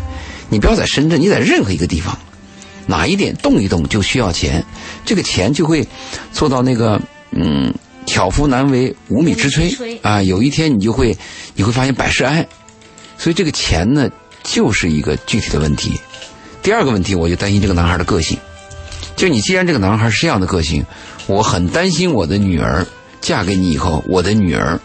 [0.49, 2.17] 你不要在深圳，你在任何一个地方，
[2.87, 4.65] 哪一点动一动就需要钱，
[5.05, 5.87] 这个钱就会
[6.33, 7.01] 做到那个
[7.33, 7.75] 嗯，
[8.07, 10.23] 巧妇难为无米之炊啊。
[10.23, 11.17] 有一天你就会
[11.55, 12.47] 你会发现百事哀。
[13.19, 14.09] 所以这个钱呢，
[14.43, 16.01] 就是一个具体的问题。
[16.63, 18.39] 第二个问题，我就担心这个男孩的个性。
[19.21, 20.83] 就你既然这个男孩是这样的个性，
[21.27, 22.87] 我很担心我的女儿
[23.21, 24.81] 嫁给你以后，我的女儿，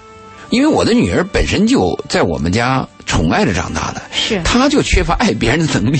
[0.50, 6.00] 因为我的女儿本身就在我们家宠爱着长大的，是，她就缺乏爱别人的能力，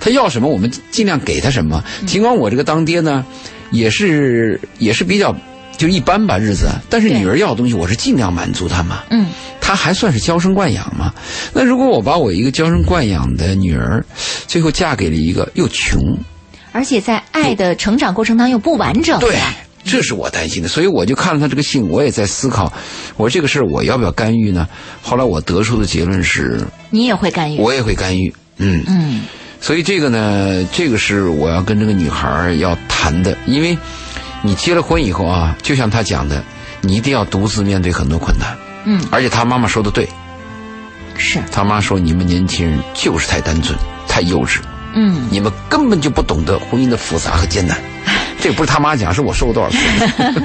[0.00, 1.84] 她要什么我们尽量给她什么。
[2.06, 3.26] 尽管我这个当爹呢，
[3.72, 5.36] 也是也是比较
[5.76, 9.02] 就一般吧日子，但是女儿要的东西我是尽量满足她嘛。
[9.10, 9.26] 嗯，
[9.60, 11.12] 她还算是娇生惯养嘛。
[11.52, 14.02] 那如果我把我一个娇生惯养的女儿，
[14.46, 16.00] 最后嫁给了一个又穷。
[16.72, 19.36] 而且在爱的成长过程当中又不完整，对，
[19.84, 20.68] 这是我担心的。
[20.68, 22.72] 所以我就看了他这个信，我也在思考，
[23.16, 24.68] 我说这个事儿我要不要干预呢？
[25.02, 29.22] 后来我得出的结论是，你也会干预，我也会干预，嗯嗯。
[29.60, 33.76] 所以这个呢，这个是我要跟这个女孩要谈的，因为
[34.42, 36.42] 你结了婚以后啊，就像他讲的，
[36.80, 39.04] 你一定要独自面对很多困难，嗯。
[39.10, 40.08] 而且他妈妈说的对，
[41.18, 43.78] 是他妈说你们年轻人就是太单纯，
[44.08, 44.60] 太幼稚。
[44.94, 47.76] 嗯，你们根本就不懂得婚姻的复杂和艰难，
[48.40, 49.78] 这个不是他妈讲，是我说过多少次。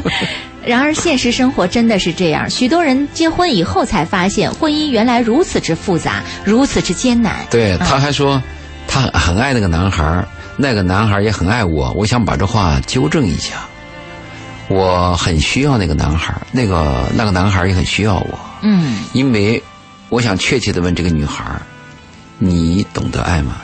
[0.65, 7.45] 然而，现实生活真的是这样，许多人结婚以后才发现，婚姻原来如此之复杂，如此之艰难。
[7.49, 8.41] 对，他还说，
[8.87, 10.25] 他很爱那个男孩，
[10.57, 11.91] 那个男孩也很爱我。
[11.93, 13.53] 我想把这话纠正一下，
[14.67, 18.39] 我很需要那个男孩，那个那个男孩也很需要我。
[18.61, 19.61] 嗯，因为。
[20.09, 21.43] 我想确切的问这个女孩：
[22.37, 23.55] 你懂得爱吗？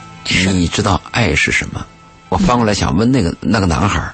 [0.54, 1.86] 你知道爱是什么？
[2.30, 4.14] 我翻过来想问那个那个男孩，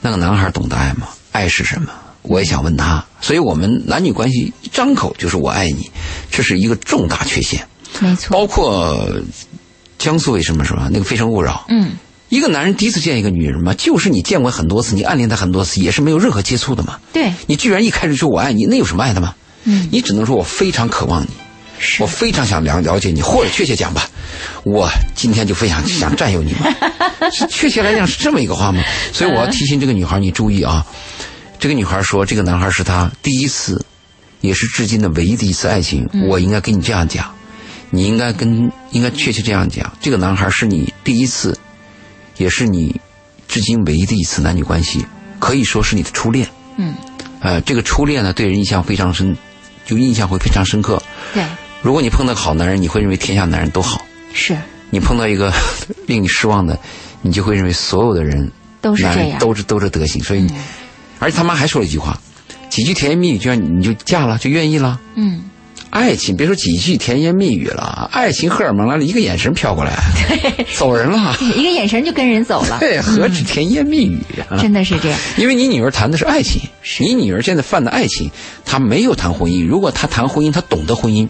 [0.00, 1.08] 那个男孩懂得爱吗？
[1.32, 1.90] 爱是什么？
[2.22, 3.04] 我也想问他。
[3.20, 5.90] 所以我们男女关系一张口就是我爱你，
[6.30, 7.66] 这是一个重大缺陷。
[8.00, 9.08] 没错，包括
[9.98, 11.52] 江苏为什么说那个《非诚勿扰》？
[11.68, 11.92] 嗯，
[12.28, 16.98] 一个男人第一次见一个女人嘛，就是你见过很多次，你暗恋她很多次，也是没有任何接触的嘛。
[17.12, 19.34] 对，你居然一开始说我爱你，那有什么爱的吗？
[19.64, 21.32] 嗯，你只能说我非常渴望你，是
[22.00, 24.08] 我非常想了了解你，或者确切讲吧，
[24.64, 26.66] 我今天就非常 想占有你嘛。
[27.30, 28.82] 是确切来讲是这么一个话吗？
[29.12, 30.84] 所以我要提醒这个女孩，你注意啊，
[31.58, 33.84] 这个女孩说这个男孩是她第一次，
[34.40, 36.08] 也是至今的唯一的一次爱情。
[36.28, 37.34] 我应该跟你这样讲，
[37.90, 41.58] 你应该跟应该确切这样讲，这个男孩是你第一次，
[42.36, 43.00] 也是你
[43.48, 45.04] 至今唯一的一次男女关系，
[45.38, 46.48] 可以说是你的初恋。
[46.76, 46.94] 嗯，
[47.40, 49.36] 呃，这个初恋呢，对人印象非常深，
[49.86, 51.02] 就印象会非常深刻。
[51.32, 51.44] 对，
[51.84, 54.00] 如果你碰到个好男人，你会认为天下男人都好；
[54.32, 54.56] 是。
[54.88, 55.52] 你碰到一个
[56.08, 56.78] 令你失望的，
[57.20, 60.22] 你就会认为所有的人都是男这样，人都是都是德行。
[60.24, 60.50] 所以你，
[61.18, 62.18] 而且他妈还说了一句话，
[62.70, 64.98] 几句甜言蜜语，居然你就嫁了，就愿意了。
[65.14, 65.42] 嗯，
[65.94, 69.96] 爱情别说几句甜言蜜语了，爱情荷尔蒙来了，一个眼神飘过来，
[70.76, 71.36] 走人了。
[71.40, 74.18] 一个眼神就跟人走了， 对，何止甜言蜜语
[74.50, 74.58] 啊！
[74.60, 75.18] 真的是这样。
[75.36, 76.60] 因为你女儿谈的是爱情，
[76.98, 78.28] 你女儿现在犯的爱情，
[78.64, 79.64] 她没有谈婚姻。
[79.64, 81.28] 如果她谈婚姻，她懂得婚姻，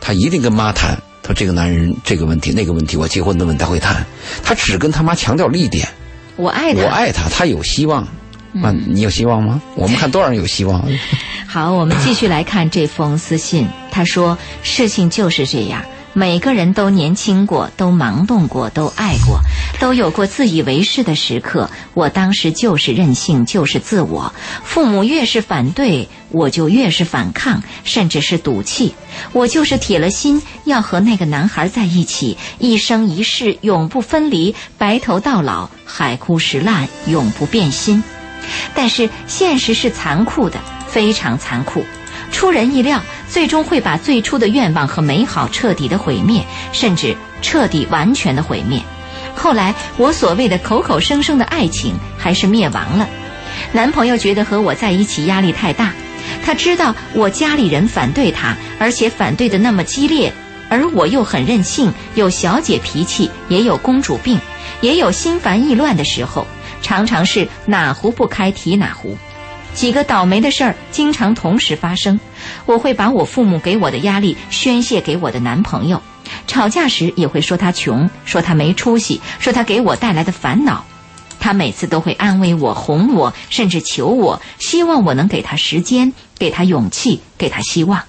[0.00, 1.00] 她一定跟妈谈。
[1.22, 4.04] 她说这个男人这个问题那个问题，我结婚的问题她会谈。
[4.42, 5.86] 她只跟他妈强调了一点：
[6.34, 8.04] 我爱他，我爱他，他有希望。
[8.62, 9.60] 啊，你有希望吗？
[9.76, 10.84] 我们看多少人有希望？
[11.46, 13.68] 好，我们继续来看这封私信。
[13.90, 19.40] 他说：“事情就是这样，每个人都年轻过，都盲动过，都爱过，
[19.80, 21.68] 都有过自以为是的时刻。
[21.94, 24.32] 我当时就是任性，就是自我。
[24.62, 28.94] 父母越是反对，我就越是反抗，甚至是赌气。
[29.32, 38.02] 我就是铁了心要和那个男孩在一起，一生一世，永不分离，白头到老，海枯石烂，永不变心。”
[38.74, 41.84] 但是现实是残酷的，非常残酷，
[42.32, 48.80] 出人意料，最终会把最初的愿望和美好彻底的毁灭，甚至彻底完全的毁灭。
[49.34, 53.08] 后来我所谓的口口声声的爱情还是灭亡了。
[53.72, 55.92] 男朋友觉得和我在一起压力太大，
[56.44, 60.32] 他知道我家里人反对他，而且反对的那么激烈，
[60.68, 64.38] 而我又很任性，有小姐脾气，也有公主病，
[64.80, 66.46] 也有心烦意乱的时候。
[66.82, 69.16] 常常是哪壶不开提哪壶，
[69.74, 72.18] 几个倒霉的事儿经常同时发生。
[72.66, 76.02] 我会把我父母给我的压力宣泄给我的男朋友，
[76.46, 80.84] 吵架时也会说他穷，说他没出息，说他给我带来的烦恼。
[81.38, 88.02] 他每次都会安慰我、哄我，甚至求我，希望我能给他时间，给他勇气，给他希望。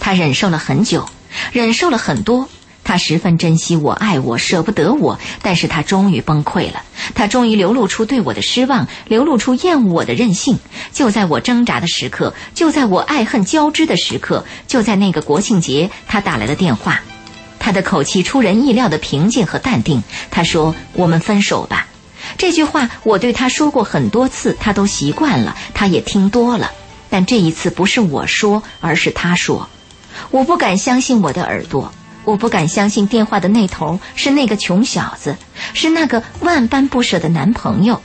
[0.00, 1.06] 他忍受了很久，
[1.52, 2.48] 忍受了很多。
[2.88, 6.82] 他十分珍惜我，爱我，舍不得我，但是他终于崩溃了。
[7.14, 10.58] 他终于流露出对我的失望，流露出厌恶我的任性。
[10.90, 16.98] 就在我挣扎的时刻，就在我爱恨交织的时刻，就在那个国庆节，他打来了电话。
[17.58, 20.02] 他的口气出人意料的平静和淡定。
[20.30, 21.88] 他说：“我们分手吧。”
[22.38, 26.70] 这句话我对他说过很多次，他都习惯了，他也听多了。
[27.10, 29.68] 但这一次不是我说，而是他说。
[30.30, 31.92] 我不敢相信我的耳朵。
[32.24, 35.36] 我不敢相信电话的那头是那个穷小子，
[35.74, 38.02] 是那个万般不舍的男朋友。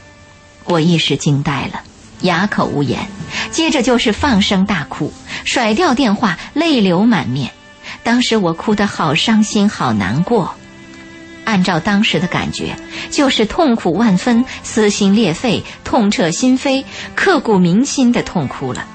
[0.65, 1.81] 我一时惊呆了，
[2.21, 3.05] 哑口无言。
[3.51, 5.11] 接着就是放声大哭，
[5.43, 7.51] 甩掉电话，泪流满面。
[8.03, 10.55] 当时我哭得好伤心，好难过。
[11.45, 12.77] 按照当时的感觉，
[13.11, 18.87] 就是痛苦万分，撕心裂肺，痛彻心扉，刻骨铭心的痛哭了。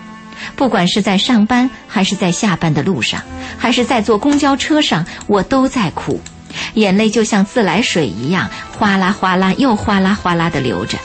[0.57, 3.23] 不管是在上班，还是在下班的路上，
[3.57, 6.21] 还是在坐公交车上，我都在哭，
[6.75, 10.99] 眼泪就像自来水一样，哗啦哗啦又哗啦哗啦的流着，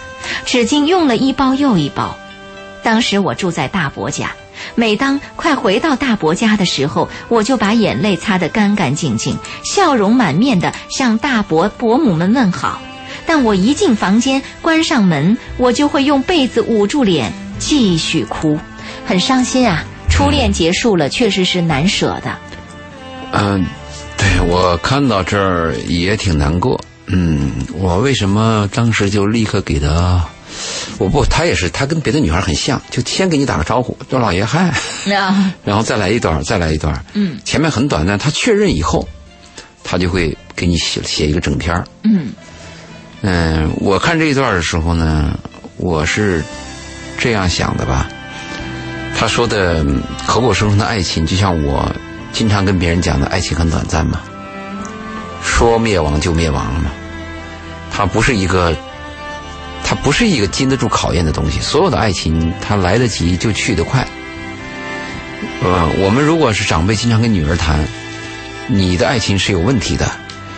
[0.46, 2.16] 纸巾用了一包又一包。
[2.84, 4.32] 当时我住在大伯家，
[4.76, 12.82] 每当快回到大伯家的时候，我就把眼泪擦得干干净净，笑容满面的向大伯伯母们问好。
[13.26, 18.60] 但我一进房间，关上门，我就会用被子捂住脸，继续哭。
[19.06, 19.84] 很伤心啊！
[20.10, 22.38] 初恋结束了，确实是难舍的。
[23.32, 23.66] 嗯，
[24.18, 26.80] 对我看到这儿也挺难过。
[27.08, 30.24] 嗯，我为什么当时就立刻给他？
[31.00, 34.72] 我不，他也是，他跟别的女孩很像，就先给你打个招呼，说老爷嗨，
[35.66, 37.04] 然后再来一段，再来一段。
[37.14, 39.08] 嗯，前面很短暂，他确认以后，
[39.84, 42.32] 他就会给你写写一个整篇嗯
[43.22, 45.38] 嗯，我看这一段的时候呢，
[45.78, 46.44] 我是
[47.18, 48.08] 这样想的吧。
[49.16, 49.86] 他说的
[50.26, 51.90] 口口声声的爱情，就像我
[52.34, 54.20] 经常跟别人讲的，爱情很短暂嘛，
[55.42, 56.92] 说灭亡就灭亡了嘛。
[57.92, 58.76] 它不是一个，
[59.84, 61.60] 它不是一个经得住考验的东西。
[61.60, 64.06] 所有的爱情，它来得及就去得快。
[65.62, 67.80] 呃，我们如果是长辈经常跟女儿谈，
[68.68, 70.10] 你的爱情是有问题的，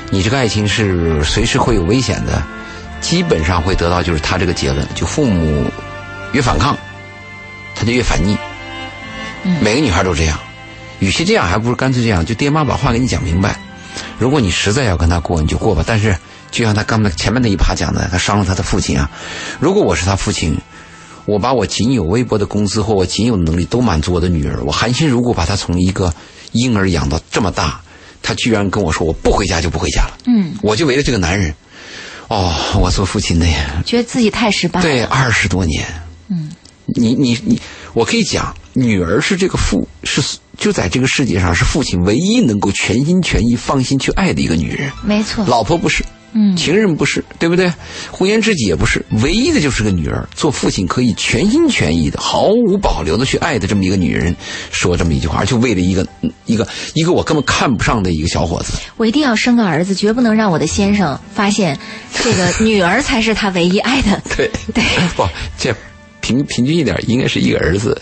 [0.09, 2.41] 你这个爱情是随时会有危险的，
[3.01, 5.69] 基本上会得到就是他这个结论：就父母
[6.31, 6.75] 越反抗，
[7.75, 8.37] 他就越反逆。
[9.61, 10.39] 每个女孩都这样，
[10.99, 13.59] 与其这样，还不如干脆这样，就爹妈把话给你讲明白。
[14.17, 15.83] 如果你实在要跟他过，你就过吧。
[15.85, 16.17] 但是，
[16.49, 19.09] 就像他刚才前面那一趴讲的，他伤了他的父亲啊。
[19.59, 20.57] 如果我是他父亲，
[21.25, 26.13] 我把我仅有微薄的工资或我仅有的能力都满足我的女儿，我含辛茹苦把她从一个
[26.53, 27.79] 婴儿养到这么大，
[28.21, 30.17] 他居然跟我说我不回家就不回家了。
[30.25, 31.53] 嗯，我就为了这个男人，
[32.27, 34.85] 哦，我做父亲的呀，觉得自己太失败了。
[34.85, 35.85] 对，二十多年。
[36.29, 36.51] 嗯，
[36.85, 37.59] 你你你，
[37.93, 38.55] 我可以讲。
[38.77, 40.21] 女儿是这个父是
[40.57, 44.91] 就在这个世界上是父亲唯一能够全心全意放心去爱的一个女人。
[45.01, 47.71] 没错，老婆不是，嗯，情人不是，对不对？
[48.11, 50.27] 红颜知己也不是，唯一的就是个女儿。
[50.35, 54.35] 做父亲可以全心全意的、毫无保留的去爱的这么一个女人，
[54.73, 56.05] 说这么一句话，就为了一个
[56.45, 58.73] 一个一个我根本看不上的一个小伙子。
[58.97, 61.79] 我一定要生个儿子，绝不能让我的先生发现
[62.21, 64.21] 这个女儿才是他唯一爱的。
[64.35, 64.83] 对对，
[65.15, 65.25] 不，
[65.57, 65.73] 这
[66.25, 68.01] 平平均一点，应该是一个儿子。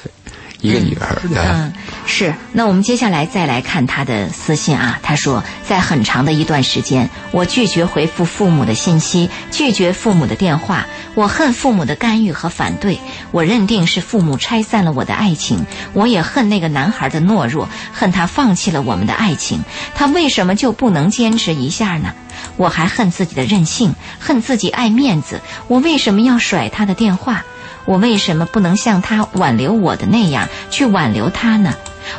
[0.61, 1.73] 一个女儿，嗯，
[2.05, 2.33] 是。
[2.53, 4.97] 那我们接下来再来看他的私信啊。
[5.03, 10.85] 他说，在很长的一段时间，我拒绝回复父母的信息，拒绝父母的电话。
[11.15, 12.97] 我恨父母的干预和反对，
[13.31, 15.65] 我认定是父母拆散了我的爱情。
[15.91, 19.61] 我也恨那个男孩的懦弱，恨他放弃了我们的爱情。
[19.95, 22.13] 他为什么就不能坚持一下呢？
[22.55, 25.41] 我还恨自己的任性，恨自己爱面子。
[25.67, 27.43] 我为什么要甩他的电话？
[27.85, 31.73] 我为什么不能像他挽留我的那样去挽留他呢？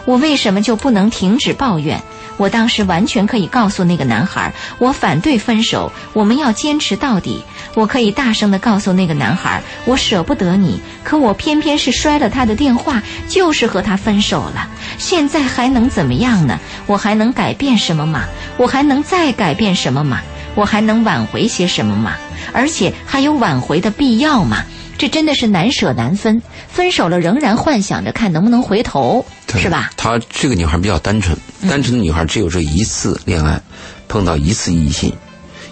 [0.04, 2.02] 我为什么就不能停止抱怨？
[2.36, 7.44] 我当时完全可以告诉那个男孩，我反对分手，我们要坚持到底。
[7.74, 14.68] 我可以大声地告诉那个男孩，我舍不得你，可我偏偏是摔了他的电话，就是和他分手了。
[14.98, 16.58] 现在还能怎么样呢？
[16.86, 18.24] 我还能改变什么吗？
[18.56, 20.20] 我还能再改变什么吗？
[20.56, 22.14] 我还能挽回些什么吗？
[22.52, 24.64] 而且还有挽回的必要吗？
[24.96, 29.24] 这真的是难舍难分，分手了仍然幻想着看能不能回头，
[29.58, 29.90] 是吧？
[29.96, 31.36] 她这个女孩比较单纯，
[31.68, 33.60] 单纯的女孩只有这一次恋爱，
[34.08, 35.12] 碰到一次异性，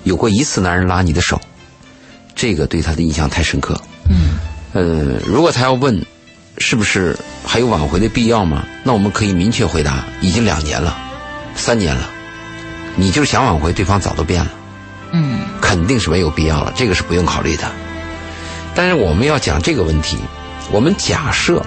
[0.02, 1.40] 有过一次男人拉你的手，
[2.35, 3.80] 这个对她的印象太深刻。
[4.11, 4.38] 嗯，
[4.72, 6.04] 呃，如果她要问，
[6.58, 8.64] 是不是还有挽回的必要吗？
[8.82, 10.98] 那我们可以明确回答：已经两年了，
[11.54, 12.11] 三年了，
[12.96, 14.50] 你就是想挽回，对方早都变了。
[15.12, 17.70] 嗯，肯定是没有必要了，这个是不用考虑的。
[18.74, 20.16] 但是我们要讲这个问题，
[20.70, 21.64] 我们假设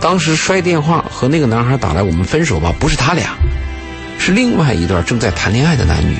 [0.00, 3.34] 当时摔电话和那个男孩打来，我们分手吧，不是他俩，
[4.18, 6.16] 是另外一段正在谈恋爱的男女。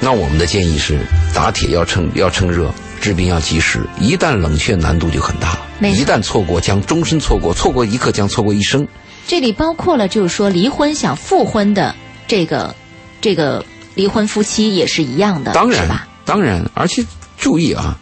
[0.00, 0.98] 那我们的建议是：
[1.32, 3.80] 打铁要趁要趁热，治病要及时。
[4.00, 5.56] 一旦冷却，难度就很大。
[5.80, 8.86] 一旦错过，将终身错过；错过一刻，将错过一生。
[9.28, 11.94] 这里包括了，就是说离婚想复婚的
[12.26, 12.74] 这个
[13.20, 16.08] 这个离婚夫妻也是一样的，当然吧？
[16.24, 17.04] 当然，而且
[17.38, 17.96] 注意啊。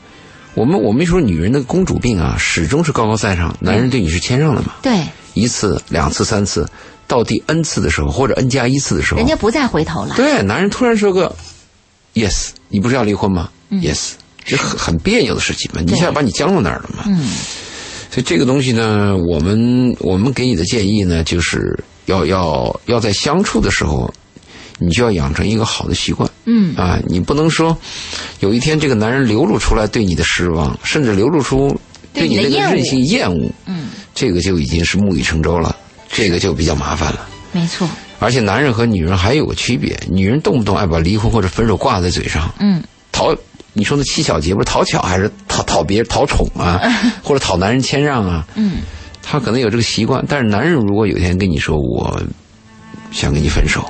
[0.60, 4.74] 我们我们说女人的公主病啊，始终是高高在上，男人对你是谦让的嘛。
[4.82, 6.68] 对，一次、两次、三次，
[7.08, 10.14] 到第 n 次的时候，或者 n 加一次的时候，人家不再回头了。
[10.16, 11.34] 对，男人突然说个
[12.12, 14.10] yes，你不是要离婚吗？yes，
[14.44, 17.04] 这很很别扭的事情嘛，一下把你僵到那儿了嘛。
[17.06, 17.30] 嗯，
[18.10, 24.12] 所以这个东西呢，我们我们给你的建议呢，就是要要要在相处的时候。
[24.80, 27.76] 你就要养成一个好的习惯，嗯啊，你不能说
[28.40, 31.78] 有一天这个男人流露出来对你的失望，甚至流露出
[32.14, 35.76] 对你那个任性厌恶，嗯，这个就已经是木已成舟了，
[36.10, 37.28] 这个就比较麻烦了。
[37.52, 37.86] 没错。
[38.18, 43.36] 而且男人和女人还有个区别，女人动不动爱把离婚或者分手挂在嘴上，嗯，讨
[43.72, 46.80] 你说那七小节不是讨巧还是讨讨别人讨宠啊，
[47.22, 48.78] 或者讨男人谦让啊，嗯，
[49.22, 52.20] 他可能有这个习惯，但是男人如果有一天跟你说我
[53.10, 53.84] 想跟你分手。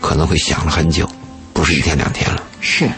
[0.00, 1.08] 可能会想了很久，
[1.52, 2.42] 不是一天两天了。
[2.60, 2.88] 是，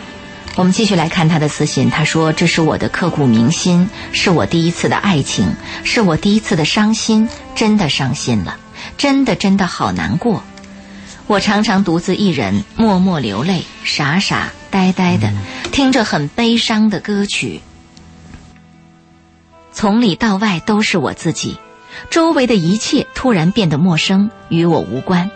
[0.57, 1.89] 我们继续来看他的私信。
[1.91, 8.59] 他说：“这是我的刻骨铭心，是我第一次的爱情，是我第一次的伤心，真的伤心了，
[8.97, 10.43] 真的真的好难过。
[11.27, 15.33] 我常常独自一人，默默流泪，傻傻呆呆的，
[15.71, 17.61] 听着很悲伤的歌曲。
[19.73, 21.59] 从里到外都是我自己，
[22.11, 25.31] 周围的一切突然变得陌生，与我无关。”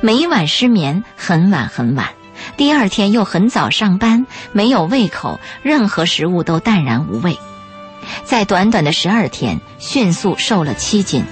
[0.00, 2.08] 每晚失眠，很晚很晚，
[2.56, 7.38] 第二天又很早上班，没有胃口，任何食物都淡然无味。
[8.24, 11.24] 在短短的十二天，迅速瘦了七斤。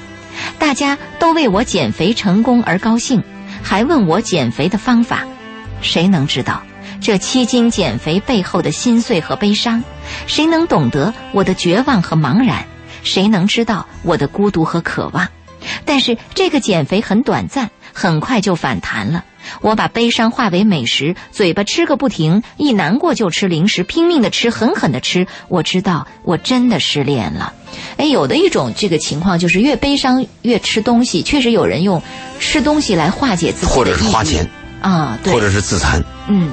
[0.58, 3.22] 大家都为我减肥成功而高兴，
[3.62, 5.24] 还问我减肥的方法。
[5.80, 6.62] 谁能知道
[7.00, 9.84] 这七斤减肥背后的心碎和悲伤？
[10.26, 12.64] 谁能懂得我的绝望和茫然？
[13.04, 15.28] 谁能知道我的孤独和渴望？
[15.84, 19.24] 但是这个减肥很短暂，很快就反弹了。
[19.60, 25.26] 我把悲伤化为美食，嘴巴吃个不停，一难过就吃零食，拼命的吃，狠狠的吃。
[25.48, 27.52] 我知道我真的失恋了。
[27.98, 32.02] 哎，有的一种这个情况就是越悲伤越吃东西，确实有人用
[32.40, 34.48] 吃东西来化解自己的或者是花钱，
[34.80, 36.02] 啊，对，或者是自残。
[36.26, 36.52] 嗯，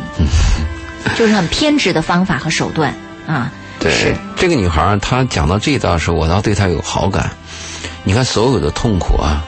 [1.17, 2.93] 就是很偏执的方法和手段
[3.25, 3.51] 啊。
[3.79, 7.31] 对，这个女孩儿，她讲到这的时候，我倒对她有好感。
[8.03, 9.45] 你看，所有的痛苦啊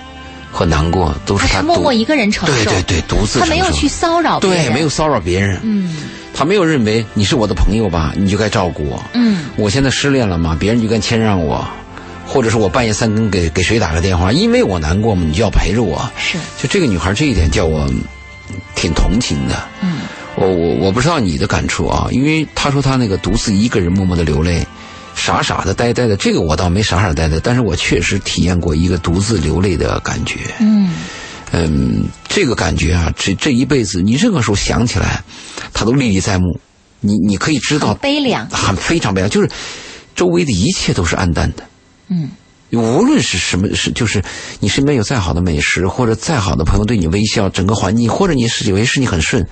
[0.53, 5.59] 和难过，都是他默默一个人承受，对对对，独自他没有去骚扰别人，对，没有骚扰别人。
[5.63, 5.95] 嗯
[6.35, 9.03] 他没有认为你是我的朋友吧，你就该照顾我。
[9.13, 11.67] 嗯我现在失恋了嘛，别人就该谦让我，
[12.25, 16.09] 或者是我半夜三更给给谁打个电话，因为我难过嘛，你就要陪着我。
[16.17, 17.87] 是就这个女孩这一点叫我
[18.75, 19.55] 挺同情的。
[19.81, 20.01] 嗯
[20.35, 24.65] 我我我不知道你的感触啊，因为她说她那个独自一个人默默的流泪，
[25.15, 30.39] 傻傻的呆呆的，这个我倒没傻傻呆呆，但是我确实体验过一个独自流泪的感觉。
[30.59, 30.93] 嗯
[31.51, 35.23] 嗯，这个感觉啊，这这一辈子，你任何时候想起来，
[35.73, 36.59] 它都历历在目。
[36.99, 39.49] 你你可以知道，悲凉，很非常悲凉，就是
[40.15, 41.63] 周围的一切都是暗淡的。
[42.07, 42.31] 嗯
[42.71, 44.23] 无论是什么是，就是
[44.59, 49.47] 你身边有再好的美食，或者再好的朋友对你微笑，整个环境，或者你是以为是你很顺，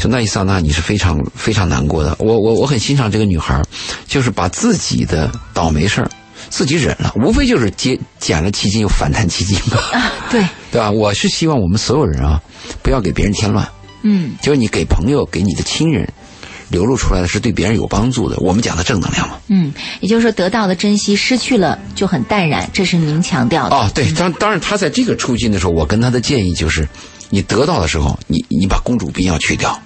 [0.00, 2.16] 就那一刹那你是非常非常难过的。
[2.18, 3.62] 我我我很欣赏这个女孩，
[4.08, 6.10] 就是把自己的倒霉事儿
[6.48, 10.42] 自己忍了，无非就是减减了七斤又反弹七斤吧，啊对
[10.72, 10.90] 对吧？
[10.90, 12.40] 我是希望我们所有人啊，
[12.82, 13.68] 不要给别人添乱，
[14.02, 16.08] 嗯就是你给朋友、给你的亲人
[16.70, 18.36] 流露出来的是对别人有帮助的。
[18.38, 19.36] 我们讲的正能量嘛。
[19.48, 23.76] 嗯，也就是说得到的珍惜，失去了就很淡然，这是您强调的。
[23.76, 26.88] 啊，对，当当然他在这个处境的时候，我跟他的建议就是，
[27.28, 29.76] 你得到的时候，你你把公主病要去掉，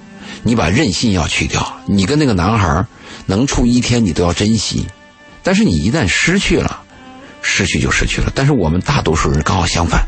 [0.45, 2.87] 你把任性要去掉，你跟那个男孩儿
[3.27, 4.87] 能处一天，你都要珍惜。
[5.43, 6.81] 但是你一旦失去了，
[7.43, 8.31] 失去就失去了。
[8.35, 10.07] 但是我们大多数人刚好相反，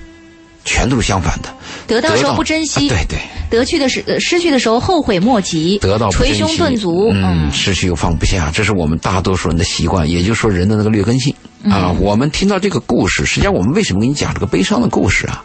[0.64, 1.52] 全都是相反的。
[1.86, 3.18] 得到时候不珍惜，啊对对，
[3.58, 11.94] 得去的时呃失去的时候后悔莫及，得到捶胸顿足，嗯，失去又放不下，这是我们大多数人的习惯，也就是说人的那个劣根性嗯啊。
[12.00, 15.44] 我们听到这个故事，实际上我们为什么给你讲这个悲伤的故事啊？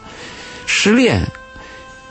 [0.65, 1.27] 失恋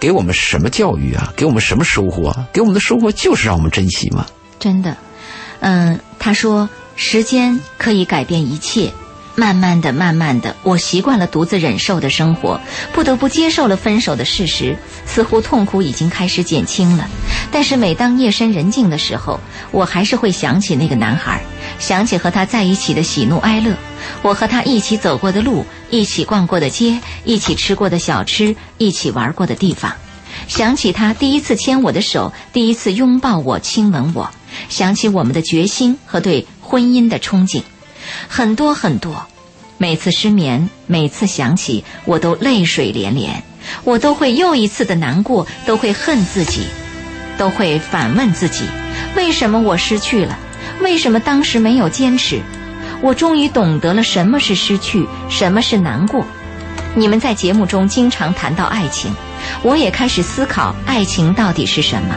[0.00, 1.32] 给我们什么教育啊？
[1.36, 2.48] 给我们什么收获啊？
[2.52, 4.26] 给我们的收获就是让我们珍惜嘛。
[4.58, 4.96] 真的，
[5.60, 8.90] 嗯，他说时间可以改变一切。
[9.36, 12.60] 慢慢的，慢慢的，我习惯了独自忍受的生活，
[12.92, 14.76] 不得不接受了分手的事实。
[15.06, 17.08] 似乎痛苦已经开始减轻了，
[17.50, 19.40] 但是每当夜深人静的时候，
[19.70, 21.42] 我还是会想起那个男孩，
[21.80, 23.74] 想起和他在一起的喜怒哀乐，
[24.22, 29.92] 我和他一起走过的路，一起逛过的街，一起吃过的小吃，一起玩过的地方。
[30.46, 34.30] 想起他第一次牵我的手，第一次拥抱我、亲吻我，
[34.68, 37.62] 想起我们的决心和对婚姻的憧憬，
[38.28, 39.26] 很多很多。
[39.78, 43.42] 每次失眠，每次想起，我都泪水连连，
[43.84, 46.64] 我都会又一次的难过，都会恨自己，
[47.38, 48.64] 都会反问自己：
[49.16, 50.38] 为什么我失去了？
[50.80, 52.40] 为什么当时没有坚持？
[53.00, 56.24] 我终于懂得了什么是失去，什么是难过。
[56.94, 59.14] 你们在节目中经常谈到爱情，
[59.62, 62.16] 我也开始思考爱情到底是什么。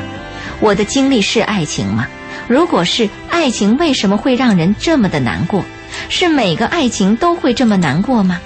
[0.59, 2.07] 我的经历是爱情吗？
[2.47, 5.63] 如果是爱情，为什么会让人这么的难过？
[6.09, 8.39] 是每个爱情都会这么难过吗？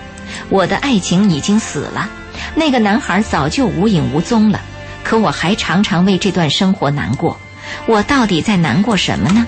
[0.49, 2.09] 我的爱情已经死了，
[2.53, 4.59] 那个男孩早就无影无踪了，
[5.03, 7.39] 可我还常常为这段生活难过。
[7.85, 9.47] 我到底在难过什么呢？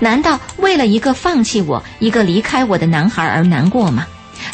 [0.00, 4.06] 难道为了一个放弃我、一个离开我的男孩而难过吗？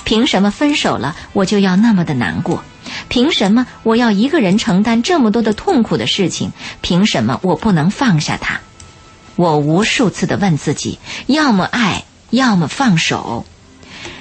[0.04, 2.62] 凭什么分手了我就要那么的难过？
[3.08, 6.52] 凭什么我要一个人承担这么多的痛苦的事情？
[6.80, 8.60] 凭什么我不能放下他？
[9.36, 13.44] 我无数次的问自己：要么爱，要么放手。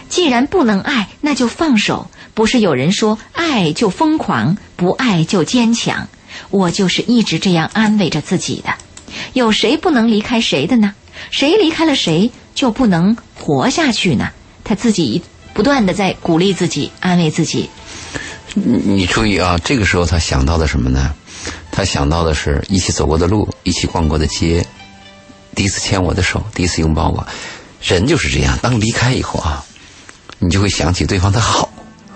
[0.10, 2.10] 既然不能爱，那就放手。
[2.34, 6.08] 不是有人说爱就疯狂，不爱就坚强。
[6.50, 8.74] 我就是一直这样安慰着自己的。
[9.34, 10.94] 有谁不能离开谁的呢？
[11.30, 14.30] 谁离开了谁就不能活下去呢？
[14.64, 15.22] 他自己
[15.54, 17.70] 不断的在鼓励自己，安慰自己。
[18.54, 21.14] 你你注意啊，这个时候他想到的什么呢？
[21.72, 24.66] 他想到的是一起走过的路，一起逛过的街，
[25.56, 27.28] 第一次牵我的手，第一次拥抱我。
[27.82, 29.64] 人就是这样，当离开以后啊，
[30.40, 31.70] 你就会想起对方的好。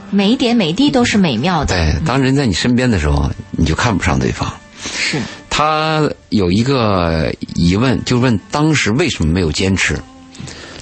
[0.09, 1.75] 每一点每滴都是美妙的。
[1.75, 4.53] 对，当人在你身边的时候，你就看不上对方。
[4.85, 5.19] 是，
[5.49, 9.97] 他有一个疑问，就问当时为什么没有坚持？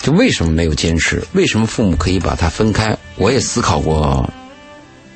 [0.01, 1.23] 就为什么没有坚持？
[1.33, 2.95] 为什么父母可以把他分开？
[3.15, 4.29] 我也思考过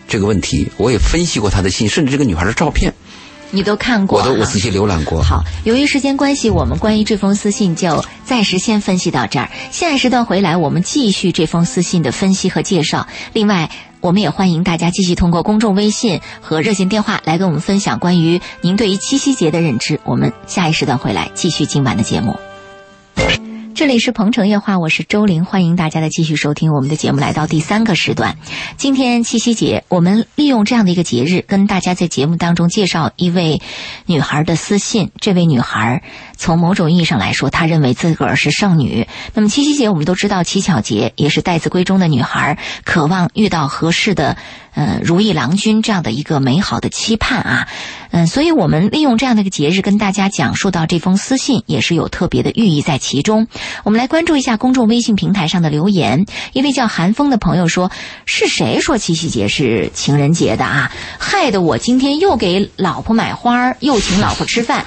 [0.08, 2.92] 这个问题，我也分析过他的信，甚至这个女孩的照片，
[3.52, 5.22] 你都看过，我都我仔细浏览过。
[5.22, 9.50] 好，由于时间关系，我们关于这封私信就暂时先分析到这儿。
[9.70, 13.08] 下一时段回来，我们继续这封私信的分析和介绍。
[13.34, 13.70] 另外，
[14.02, 20.00] 我们也欢迎大家继续通过公众微信和热线电话来跟我们分享关于您对于七夕节的认知。
[20.06, 22.38] 我们下一时段回来继续今晚的节目。
[23.76, 27.20] 这里是鹏城夜话，我是周玲，欢迎大家的继续收听我们的节目。
[27.20, 28.36] 来到第三个时段，
[28.76, 33.62] 今天七夕节，我们利用这样的一个节日，跟大家在节目当中介绍一位
[34.06, 35.12] 女孩的私信。
[35.22, 36.04] 这位女孩
[36.40, 39.08] 从某种意义上来说，她认为自个儿是剩女。
[39.34, 44.38] 那么七夕节，我们都知道乞巧节，也是待字闺中的女孩儿渴望遇到合适的。
[44.76, 47.68] 呃，如意郎君这样的一个美好的期盼啊，
[48.12, 53.48] 嗯，所以我们利用这样的一个节日跟大家讲述到这封私信，也是有特别的寓意在其中。
[53.84, 57.92] 我们来关注一下公众微信平台上的留言，一位叫韩风的朋友说
[58.26, 60.92] ：“是谁说七夕节是情人节的啊？
[61.18, 64.86] 害得我今天又给老婆买花，又请老婆吃饭，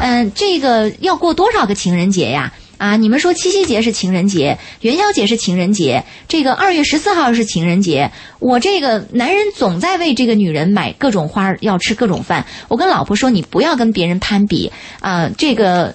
[0.00, 2.96] 嗯，这个要过多少个情人节呀？”啊！
[2.96, 8.10] 你们说七夕节是情人节，元宵节是情人节，这个二月十四号是情人节。
[8.40, 12.44] 我这个男人总在为这个女人买各种花，要吃各种饭。
[12.66, 15.94] 我跟老婆说，你不要跟别人攀比啊，这个。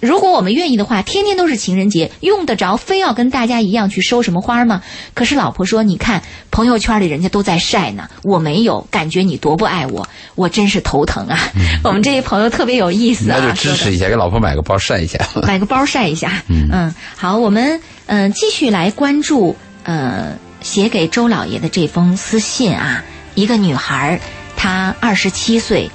[0.00, 4.82] 如果我们愿意的话，天天都是情人节，用得着非要跟大家一样去收什么花吗？
[5.14, 11.38] 可是老婆说：“你看朋友圈里人家都在晒呢，我没有，感觉你多不爱我，我真是头疼啊。”
[11.82, 16.42] 我们这些朋友特别有意思啊，那就支持一下，给老婆买个包晒一下，买个包晒一下。
[16.48, 23.04] 嗯，好，我们嗯继续来关注呃写给周老爷的这封私信啊，
[23.34, 24.20] 一个女孩，
[24.56, 25.90] 她二十七岁，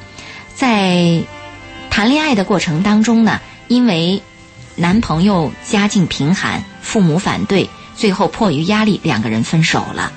[0.56, 1.22] 在
[1.90, 3.40] 谈恋爱的过程当中呢。
[3.68, 4.22] 因为
[4.76, 10.12] 男朋友家境贫寒，父母反对，最后迫于压力，两个人分手了。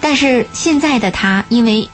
[0.00, 1.88] 但是现在的她，因为。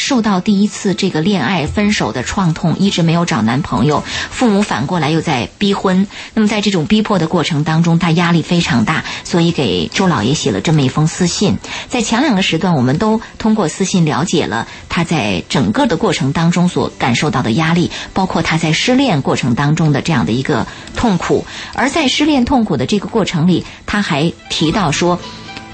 [0.00, 6.06] 受到第一次这个恋爱分手的创痛，一直没有找男朋友，父母反过来又在逼婚。
[6.34, 11.58] 那么在这种逼迫的过程当中，他压力非常大，所以给周老爷写了这么一封私信。
[11.88, 21.44] 在前两个时段，我们都通过私信了解了他在整个的过程当中所感受到的压力，包括他在失恋过程当中的这样的一个痛苦。
[21.74, 25.20] 而在失恋痛苦的这个过程里，他还提到说：“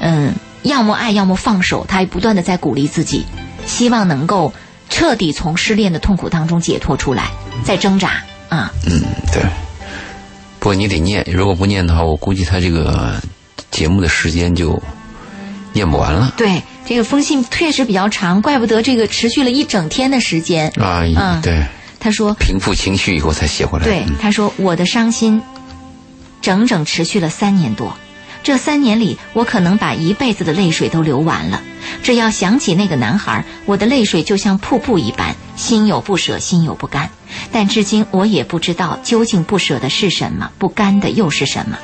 [0.01, 3.25] 嗯，要么爱，要么放手。”他还不断的在鼓励自己。
[3.67, 4.53] 希望能够
[4.89, 7.31] 彻底从失恋的痛苦当中解脱出来，
[7.65, 8.73] 在挣扎啊。
[8.87, 9.03] 嗯，
[9.33, 9.43] 对。
[10.59, 13.21] 不过你得念，如果不念的话，我估计他这个
[13.71, 14.81] 节目的时间就
[15.73, 16.33] 念不完了。
[16.37, 20.69] 对，这个封信确实比较长，怪不得这个持续了一整天的时间。
[20.81, 21.65] 啊，嗯，对。
[21.99, 23.85] 他说平复情绪以后才写回来。
[23.85, 25.43] 对，他说我的伤心
[26.41, 27.97] 整整持续了三年多。
[28.45, 31.63] 这三年里，我可能把一辈子的泪水都流完了。
[32.03, 37.11] 只要想起那个男孩，我的泪水就像瀑布一般，心有不舍，心有不甘。
[37.53, 41.79] 但至今我也不知道究竟不舍的是什么，不甘的又是什么。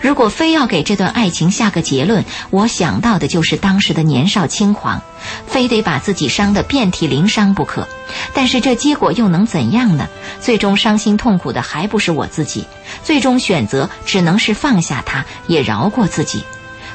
[0.00, 5.02] 如果非要给这段爱情下个结论，我想到的就是当时的年少轻狂，
[5.48, 7.88] 非得把自己伤得遍体鳞伤不可。
[8.32, 10.08] 但是这结果又能怎样呢？
[10.40, 12.64] 最终伤心痛苦的还不是我自己。
[13.02, 16.44] 最终选择只能是放下他，也饶过自己。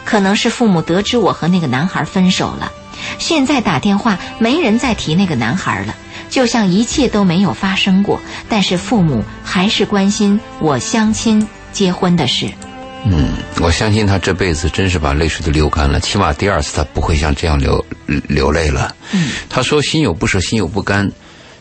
[0.09, 2.71] 可能是父母得知我和那个男孩分手了，
[3.19, 5.95] 现在打电话没人再提那个男孩了，
[6.31, 8.19] 就像一切都没有发生过。
[8.49, 12.49] 但是父母还是关心我相亲结婚的事。
[13.05, 17.85] 嗯，我相信他这辈子真是把泪水都流干了，起码第二次他不会像这样流
[18.27, 18.95] 流泪了。
[19.11, 21.07] 嗯，他说心有不舍，心有不甘，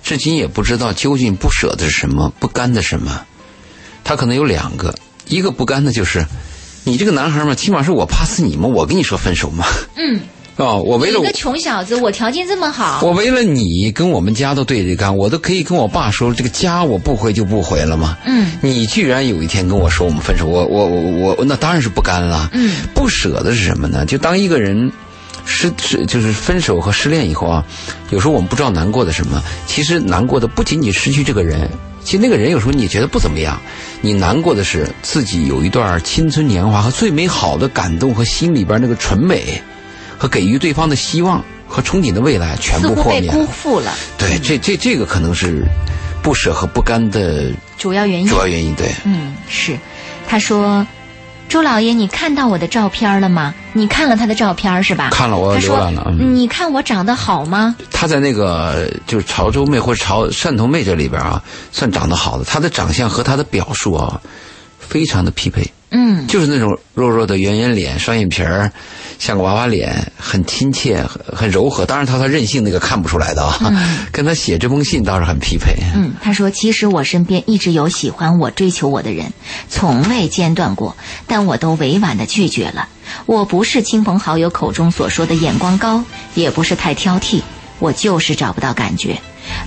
[0.02, 3.26] 至今也不知道究竟不舍的是什么，不甘的什么。
[4.04, 4.94] 他可能有两个，
[5.26, 6.24] 一个不甘的就是。
[6.88, 9.66] 你这个男孩嘛，起码是我怕死你嘛，我跟你说分手嘛。
[9.96, 10.20] 嗯。
[10.56, 13.00] 哦， 我为了一个穷小子，我条件这么好。
[13.04, 18.18] 我为了你跟我们家都对着干，我都可以跟我爸说，这个家我不回就不回了嘛。
[18.26, 18.52] 嗯。
[18.60, 22.50] 你居然有一天跟我说我们分手，我我我我那当然是不甘了。
[22.52, 22.74] 嗯。
[22.94, 24.04] 不舍的是什么呢？
[24.04, 24.90] 就当一个人
[25.44, 27.64] 失失就是分手和失恋以后啊，
[28.10, 31.70] 有时候我们不知道难过的什么，其实难过的不仅仅失去这个人。
[32.08, 33.60] 其实那个人有时候你觉得不怎么样，
[34.00, 39.60] 你难过的是自己有一段青春年华和最美好的感动和心里边那个纯美，
[40.16, 43.34] 和给予对方的希望和憧憬的未来全部破灭了。
[43.34, 43.92] 辜负了。
[44.16, 45.66] 对，这这这个可能是
[46.22, 48.26] 不舍和不甘的主要原因。
[48.26, 48.90] 主要原因对。
[49.04, 49.78] 嗯，是，
[50.26, 50.86] 他说。
[51.48, 53.54] 周老爷，你看到我的照片了吗？
[53.72, 55.08] 你看了他的照片是吧？
[55.10, 56.12] 看了，我浏览了。
[56.12, 57.74] 你看我长得好吗？
[57.90, 61.42] 他在那个就是潮州妹或者潮汕头妹这里边啊，
[61.72, 62.44] 算长得好的。
[62.44, 64.20] 他的长相和他的表述啊，
[64.88, 65.66] 非常的匹配。
[65.90, 68.70] 嗯，就是那种弱弱的圆圆脸、双眼皮儿，
[69.18, 71.86] 像个娃娃脸，很亲切、很很柔和。
[71.86, 73.58] 当然，他他任性那个看不出来的啊，
[74.12, 75.74] 跟他写这封信倒是很匹配。
[75.94, 79.32] 嗯，他说：“其实我身边一直有喜欢我、追求我的人，
[79.70, 80.94] 从未间断过，
[81.26, 82.86] 但我都委婉的拒绝了。
[83.24, 87.40] 我不是亲朋好友口中所说的眼光高，也不是太挑剔，
[87.78, 89.18] 我就是找不到感觉。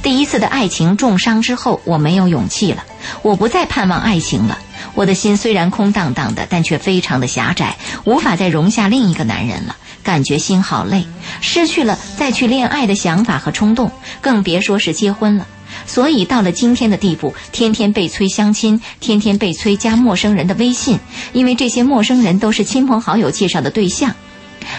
[0.04, 2.84] 第一次的爱情重伤之后，我没有勇气了，
[3.24, 4.60] 我不再盼望爱情了。”
[4.94, 9.76] 我的心虽然空荡荡的，但却非常的狭窄，无法再容下另一个男人了。
[10.04, 11.06] 感觉心好累，
[11.42, 15.46] 失去了再去恋爱的想法和冲动，更别说是结婚了。
[15.86, 21.00] 所以到了今天的地步，天天被催相亲，天天被催加陌生人的微信，
[21.34, 24.14] 因为这些陌生人都是亲朋好友介绍的对象。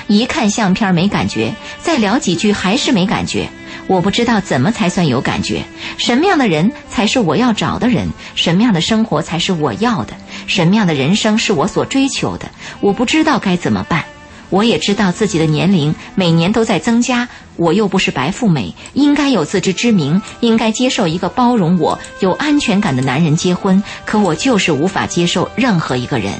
[0.07, 3.49] 一看相片没感觉，再聊几句还是没感觉。
[3.93, 5.63] 我不知道怎么才算有感觉，
[5.99, 10.15] 什么样的人才是我要找的人，什么样的生活才是我要的，
[10.47, 14.03] 什么样的人生是我所追求的，我不知道该怎么办。
[14.49, 23.83] 我也知道自己的年龄每年都在增加，我又不是白富美，应该有自知之明，应该接受一个包容我、有安全感的男人结婚。
[24.07, 26.33] 可我就是无法接受任何一个人。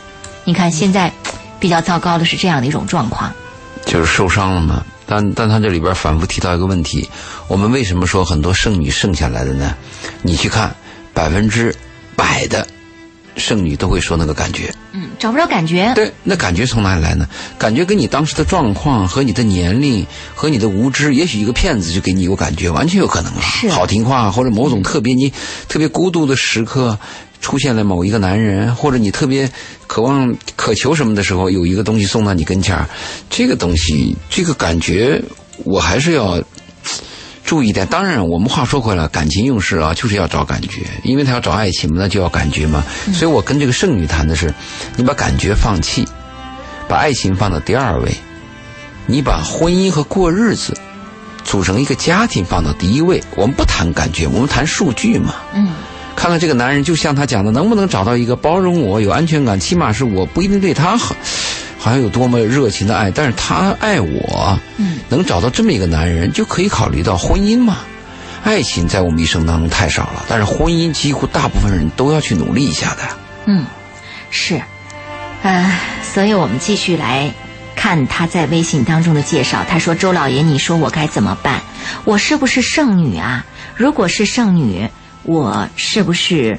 [0.45, 1.13] 你看现在，
[1.61, 3.31] 比较糟糕的是这样的一种状况，
[3.85, 4.83] 就是受伤了吗。
[5.13, 7.07] 但但他这里边反复提到一个问题：
[7.47, 9.77] 我们为什么说很多剩女剩下来的呢？
[10.23, 10.75] 你去看，
[11.13, 11.75] 百分之
[12.17, 12.67] 百的
[13.37, 14.75] 剩女都会说那个感觉。
[14.93, 15.93] 嗯，找不着感觉。
[15.95, 17.29] 对，那感觉从哪里来呢？
[17.59, 23.41] 感觉跟你当时的状况和你的年龄和你的无知，也许一个骗子就给你有感觉，完全有可能啊。
[23.43, 23.69] 是。
[23.69, 25.31] 好听话或者某种特别你
[25.69, 26.99] 特别孤独的时刻。
[27.43, 29.51] 出现了某一个男人，或者你特别
[29.87, 32.89] 渴望、渴求什么的时候，有一个东西送到你跟前儿，
[33.29, 35.21] 这个东西，这个感觉，
[35.65, 36.41] 我还是要
[37.45, 37.85] 注意点。
[37.89, 42.83] 当然，我们话说回来，感情用事啊，就是要找感觉，因为他要找爱情嘛，那就要感觉嘛。
[43.13, 44.55] 所以我跟这个剩女谈的是，
[44.97, 46.07] 你把感觉放弃，
[46.89, 48.17] 把爱情放到第二位，
[49.07, 50.79] 你把婚姻和过日子
[51.43, 53.21] 组成一个家庭放到第一位。
[53.35, 55.35] 我们不谈感觉，我们谈数据嘛。
[55.55, 55.73] 嗯。
[56.23, 59.59] 看看这个男人，就像他讲的，能不能找到一个包容我、有安全感？
[59.59, 61.17] 起码是我不一定对他好，
[61.81, 64.57] 好像有多么热情的爱，但是他爱我。
[64.77, 67.79] 嗯，能找到这么一个男人，就可以考虑到婚姻嘛。
[68.45, 73.03] 爱情在我们一生当中太少了，但是婚姻几乎大部分人都要去努力一下的。
[73.47, 73.67] 嗯，
[74.31, 74.63] 是，
[75.43, 75.77] 呃，
[76.15, 77.35] 所以我们继续来
[77.75, 79.65] 看他在微信当中的介绍。
[79.69, 81.63] 他说：“周老爷，你说我该怎么办？
[82.05, 83.45] 我是不是剩女啊？
[83.75, 84.89] 如果是剩女。”
[85.25, 86.59] 我是不是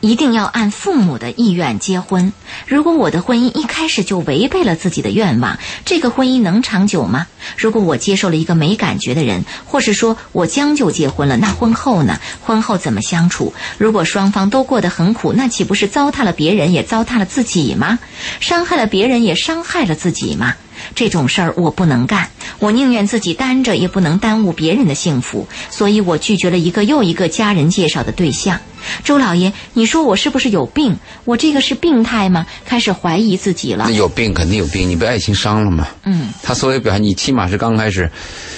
[0.00, 2.32] 一定要按父母的意愿结婚？
[2.66, 7.28] 如果我的婚姻一开始就违背了自己的愿望，这个婚姻能长久吗？
[7.56, 12.18] 如果我接受了一个没感觉的人，或是说我将就结婚了，那婚后呢？
[12.44, 13.54] 婚后怎么相处？
[13.78, 17.98] 如果双方都过得很苦，那岂不是糟蹋了别人，也糟蹋了自己吗？
[18.40, 20.56] 伤害了别人，也伤害了自己吗？
[20.94, 22.28] 这种事儿我不能干，
[22.58, 28.58] 我宁愿自己单着，也不能耽误别人的幸福，所以我拒绝了一个又一个家人介绍的对象。
[29.04, 30.96] 周老爷，你说我是不是有病？
[31.24, 32.44] 我这个是病态吗？
[32.64, 33.92] 开始怀疑自己了。
[33.92, 35.86] 有病肯定有病，你被爱情伤了吗？
[36.04, 36.30] 嗯。
[36.42, 38.10] 他所谓表现，你起码是刚开始，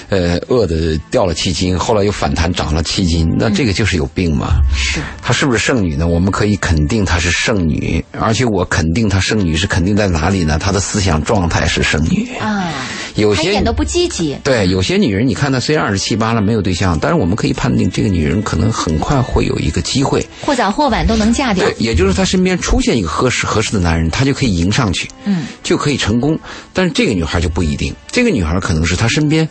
[0.09, 4.63] 呃，饿的掉了七斤，后来又反弹长了七斤，那这个就是有病嘛？
[4.75, 5.01] 是。
[5.23, 6.07] 她是不是剩女呢？
[6.07, 10.59] 我们可以肯定她是剩女，而且我肯定她剩女是肯定在哪里呢？
[10.59, 12.73] 她的思想状态是剩女啊。
[13.15, 14.37] 有些一点都不积极。
[14.43, 20.27] 对，有些女人，你看她虽然二十七八了，没有对象，但是我们可以判定这个女人可能很快会有一个机会。
[20.41, 21.65] 或早或晚都能嫁掉。
[21.65, 26.37] 对，也就是她身边出现一个合适合适的男人，她就可以迎上去，嗯，就可以成功。
[26.73, 29.49] 但是这个女孩就不一定，这个女孩可能是她身边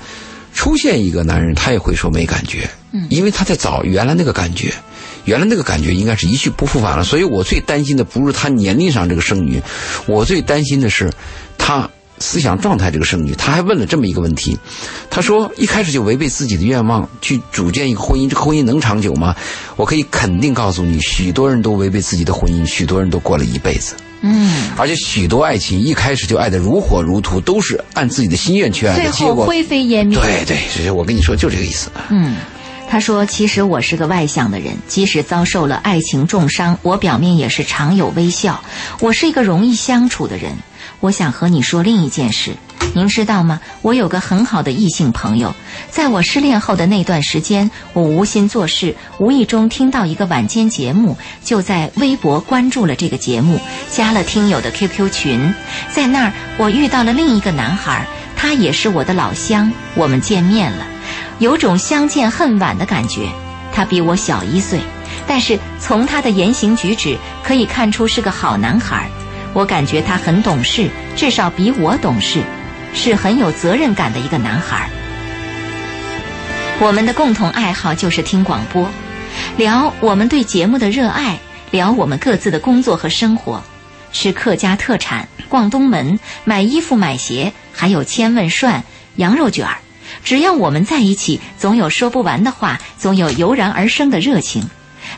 [0.53, 4.73] 出现一个男人，她也会说没感觉，嗯，因为她在找原来那个感觉，
[5.23, 7.03] 原来那个感觉应该是一去不复返了。
[7.05, 9.61] 所以我最担心的不是她年龄上这个剩女，
[10.05, 11.09] 我最担心的是
[11.57, 11.89] 她。
[12.19, 14.57] 思想状态，这个剩女，她还问了这么一个问题，
[15.09, 19.35] 她说一开始就违背自己的愿望去组建一个婚姻，这个婚姻能长久吗？
[19.75, 23.95] 我可以肯定告诉你，许多人都违背自己的婚姻，许多人都过了一辈子。
[24.21, 30.17] 嗯，而且许多爱情一开始就爱得如火如荼，都是按自己的心愿去爱的，结果灰飞烟灭。
[30.17, 31.91] 对对，我跟你说就这个意思。
[32.09, 32.37] 嗯，
[32.89, 38.63] 他说，其实我是个外向的人，即使遭受了爱情重伤，我表面也是常有微笑。
[39.01, 40.53] 我是一个容易相处的人。
[41.03, 42.55] 我想和你说另一件事，
[42.95, 43.59] 您知道吗？
[43.81, 45.53] 我有个很好的异性朋友，
[45.89, 53.59] 在我失恋后的那段时间，我无心做事，无意中听到一个晚间节目，就在微博关注了这个节目，
[53.91, 55.53] 加了听友的 QQ 群，
[55.91, 60.87] 在那儿我遇到了另一个男孩，他也是我的老乡，我们见面了，
[61.39, 63.27] 有种相见恨晚的感觉。
[63.73, 64.79] 他比我小一岁。
[65.25, 69.09] 但是从他的言行举止可以看出是个好男孩。
[69.53, 72.41] 我感觉他很懂事，至少比我懂事，
[72.93, 74.89] 是很有责任感的一个男孩。
[76.79, 78.89] 我们的共同爱好就是听广播，
[79.55, 81.37] 聊我们对节目的热爱，
[81.69, 83.63] 聊我们各自的工作和生活，
[84.11, 88.83] 吃客家特产，逛东门，买衣服买鞋，还有千问涮、
[89.17, 89.77] 羊肉卷儿。
[90.23, 94.67] 只要我们在一起，总有说不完的话，总有油然而生的热情。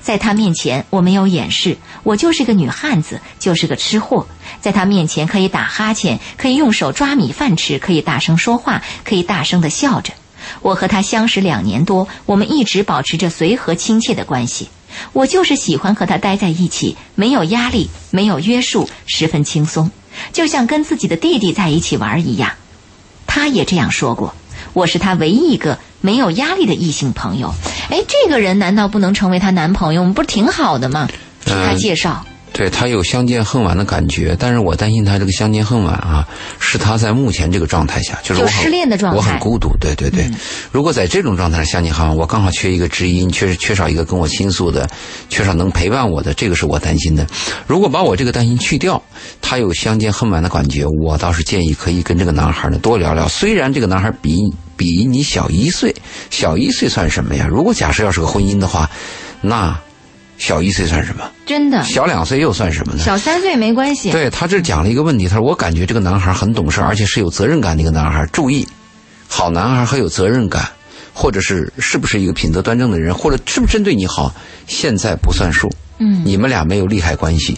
[0.06, 4.28] 在他面前，我没有掩饰，我就是个女汉子，就是个吃货。
[4.62, 10.14] 在他面前，可以打哈欠，可以用手抓米饭吃，可以大声说话，可以大声的笑着。
[10.62, 14.70] 我和他相识两年多，我们一直保持着随和亲切的关系。
[15.12, 19.90] 我就是喜欢和他待在一起，没有压力，没有约束，十分轻松，
[20.32, 22.52] 就像跟自己的弟弟在一起玩一样。
[23.26, 24.36] 他也这样说过。
[24.74, 27.54] 我是他唯一一个没有压力的异性朋友。
[27.90, 30.02] 哎，这个人难道不能成为她男朋友？
[30.02, 31.10] 我们不是挺好的吗？
[31.44, 32.26] 听他介绍。
[32.58, 36.26] 对他有相见恨晚的感觉，但是我担心他这个相见恨晚啊，
[36.58, 39.76] 是他在目前这个状态下，就是我失恋的状态，我很孤独。
[39.78, 40.26] 对对对，
[40.72, 44.90] 如果在这种状态下相见恨晚，我刚好缺一个知音，缺缺少一个跟我倾诉的，
[45.28, 47.28] 缺少能陪伴我的，这个是我担心的。
[47.68, 49.04] 如果把我这个担心去掉，
[49.42, 53.28] 他有相见恨晚的感觉，我倒是建议可以跟这个男孩呢多聊聊。
[53.28, 54.40] 虽然这个男孩比
[54.78, 55.94] 比你小一岁，
[56.30, 57.46] 小一岁算什么呀？
[57.50, 58.90] 如果假设要是个婚姻的话，
[59.42, 59.78] 那。
[60.38, 61.30] 小一岁算什么？
[61.46, 61.84] 真的。
[61.84, 63.04] 小两岁又算什么呢？
[63.04, 64.12] 小三岁没关系。
[64.12, 68.26] 对他这讲了一个问题，他说我感觉这个男孩很懂事，而且是有责任感的一个男孩。
[68.34, 68.68] 注意，
[69.28, 70.68] 好男孩很有责任感，
[71.14, 74.34] 或者是是不是一个品德端正的人，或者是不是针对你好，
[74.68, 75.72] 现在不算数。
[76.00, 76.22] 嗯。
[76.26, 77.58] 你们俩没有利害关系，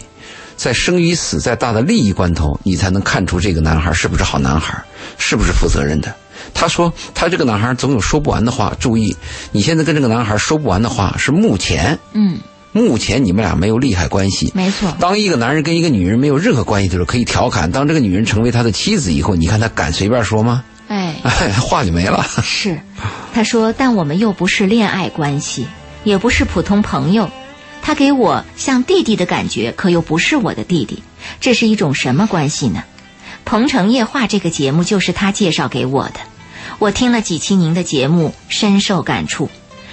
[0.56, 4.80] 在生与死在大的利益关头，你才能看出这个男孩是不是好男孩，
[5.18, 6.14] 是不是负责任的。
[6.54, 8.72] 他说他这个男孩总有说不完的话。
[8.80, 9.14] 注意，
[9.52, 11.98] 你现在跟这个男孩说不完的话是目前。
[12.12, 12.38] 嗯。
[12.78, 14.96] 目前你们俩没有利害关系，没错。
[15.00, 20.64] 当一个男人跟一个女人没有任何关系的时候，可以调侃；当这个女人成为他的妻子以后，你看他敢随便说吗？
[20.88, 21.16] 哎，
[21.60, 22.24] 话就没了。
[22.42, 22.78] 是，
[23.34, 25.66] 他说，但我们又不是恋爱关系，
[26.04, 27.28] 也不是普通朋友。
[27.82, 31.02] 他给我像弟弟的感觉，可又不是我的弟弟。
[31.40, 32.82] 这是一种什么关系呢？
[33.50, 36.20] 《鹏城夜话》这个节目就是他介绍给我的。
[36.78, 39.50] 我听了几期您的节目，深受感触。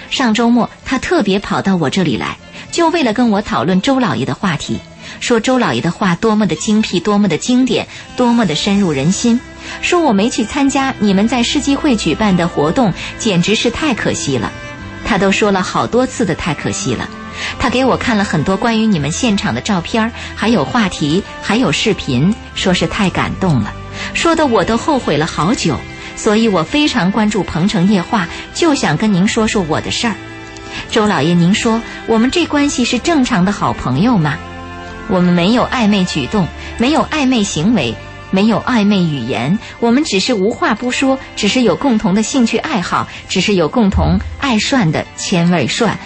[0.09, 2.38] 上周末，他特别跑到我这里来。
[2.76, 4.82] 就为了跟我讨论周老爷的话题，
[5.21, 9.39] 说周老爷的话多么的精辟，多么的经典，多么的深入人心。
[9.82, 14.51] 说我没去参加你们在世纪会举办的活动，简直是太可惜了。
[15.05, 17.09] 他都说了好多次的太可惜了。
[17.57, 23.73] 他给我看了很多关于你们现场的照片，还有话题，还有视频，说是太感动了，
[24.13, 25.80] 说的我都后悔了好久。
[26.17, 30.15] 所以我非常关注《鹏城夜话》，就想跟您说说我的事儿。
[30.89, 34.38] 周老爷，您说我们这关系是正常的好朋友吗？
[35.07, 36.47] 我们没有暧昧举动，
[36.78, 37.93] 没有暧昧行为，
[38.32, 45.97] 没有暧昧语言，我们只是无话不说，只是有共同的兴趣爱好，只是有共同爱涮的千味涮。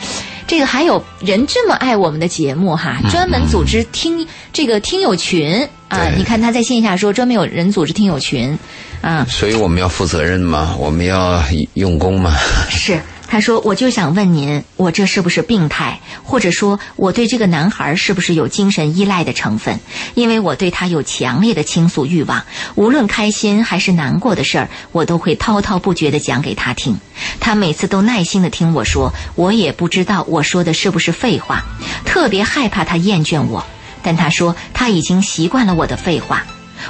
[0.46, 6.10] 这个还有人这么爱我们的节目哈，专门组织听这个听友群啊！
[6.18, 8.58] 你看他在线下说，专门有人组织听友群
[9.00, 9.26] 啊。
[9.30, 11.42] 所以我们要负责任嘛，我们要
[11.76, 12.36] 用功嘛。
[12.68, 13.00] 是。
[13.32, 16.00] 他说：“我就想问您，我这是不是病态？
[16.24, 19.80] 或者说，我对这个男孩是不是有精神依赖的成分？
[20.16, 27.00] 因为我对他有强烈的倾诉欲望，无论开心还是难过的事儿，我都会滔滔不绝地讲给他听。
[27.40, 31.64] 他每次都耐心地听我说，我也不知道我说的是不是废话。
[32.06, 33.64] 特别害怕他厌倦我，
[34.02, 36.44] 但他说他已经习惯了我的废话。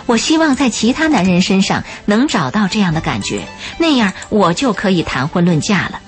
[0.06, 3.46] 我希望在其他男人身上能找到这样的感觉，
[3.78, 6.00] 那样我就可以谈婚论嫁了。”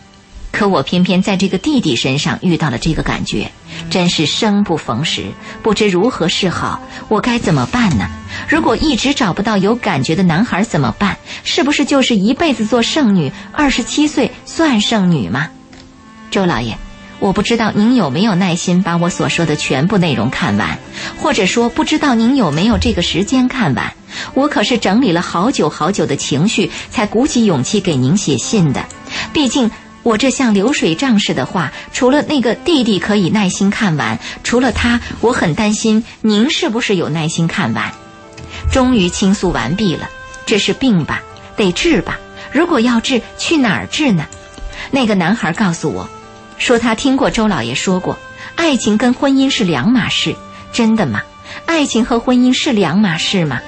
[0.52, 3.50] 可我偏偏在这个弟弟身上遇到了这个感觉，
[3.90, 5.24] 真是生不逢时，
[5.64, 6.82] 不知如何是好。
[7.08, 8.08] 我该怎么办呢？
[8.48, 11.18] 如果一直找不到有感觉的男孩怎么办？
[11.44, 13.32] 是不是就是一辈子做剩女？
[13.54, 15.48] 二十七岁算剩女吗？
[16.30, 16.78] 周老爷，
[17.20, 20.78] 我不知道您有没有耐心把我所说的全部内容看完，
[21.18, 23.94] 或者说不知道您有没有这个时间看完。
[24.34, 28.86] 我可是整理了好久好久的情绪，才鼓起勇气给您写信的。
[29.32, 29.72] 毕竟。
[30.04, 37.92] 我这像流水账似的话，除了那个弟弟可以耐心看完，除了他，我很担心您是不是有耐心看完。
[38.72, 40.10] 终于倾诉完毕了，
[40.46, 41.22] 这是病吧，
[41.56, 42.20] 得治吧？
[42.52, 44.26] 如果要治，去哪儿治呢？
[44.90, 46.10] 那个男孩告诉我，
[46.58, 48.18] 说他听过周老爷说过，
[48.56, 50.36] 爱情跟婚姻是两码事，
[50.74, 51.22] 真的吗？
[51.66, 53.60] 爱情和婚姻是两码事吗？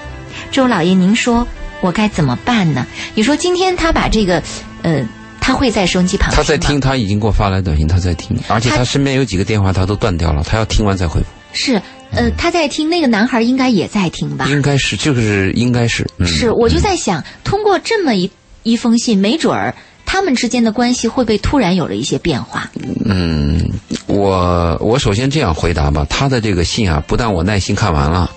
[0.51, 1.47] 周老爷，您说
[1.81, 2.88] 我该怎么办呢？
[3.13, 4.41] 你说今天他把这个，
[4.81, 5.07] 呃。
[5.46, 11.28] 他会在收音机旁他在听，他已经给我发来短信，他在听，而且他他身边有几个电话他都断掉了，他要听完再回复。
[11.52, 11.82] 是，
[12.12, 14.46] 呃，他在听，那个男孩应该也在听吧？
[14.50, 18.32] 应该是，就是应该是，嗯，是，我就在想，通过这么一
[18.64, 19.76] 一封信，没准儿
[20.06, 22.72] 他们之间的关系会不会突然有了一些变化？
[23.04, 23.70] 嗯，
[24.08, 28.32] 我我首先这样回答吧，他的这个信啊，不但我耐心看完了，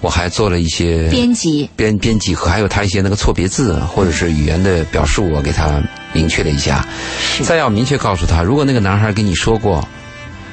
[0.00, 5.80] 我还做了一些编辑，编编辑和还有他一些那个错别字啊或者是语言的表述，我给他
[6.12, 6.84] 明确了一下。
[7.20, 9.86] 是再要明确告诉他，如果那个男孩跟你说过，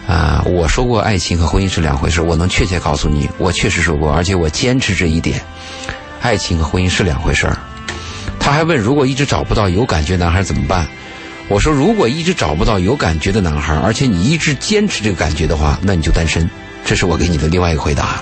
[0.08, 5.41] 啊、我说过爱情和婚姻是两回事，我能确切告诉你，我确实说过，而且我坚持这一点，
[6.22, 7.58] 爱情和婚姻是两回事儿。
[8.39, 10.88] 他还问，如果一直找不到有感觉男孩怎么办？
[11.49, 16.49] 我说，如果一直找不到有感觉的男孩，而且你一直坚持这个感觉的话，那你就单身。
[16.86, 18.22] 这是我给你的另外一个回答。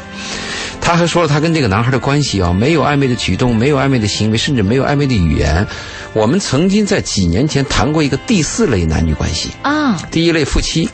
[0.86, 5.65] 他还说了他跟这个男孩的关系啊，没有暧昧的举动，没有暧昧的行为，甚至没有暧昧的语言。
[6.13, 10.88] 我们曾经在几年前谈过一个第四类男女关系，啊，第一类夫妻，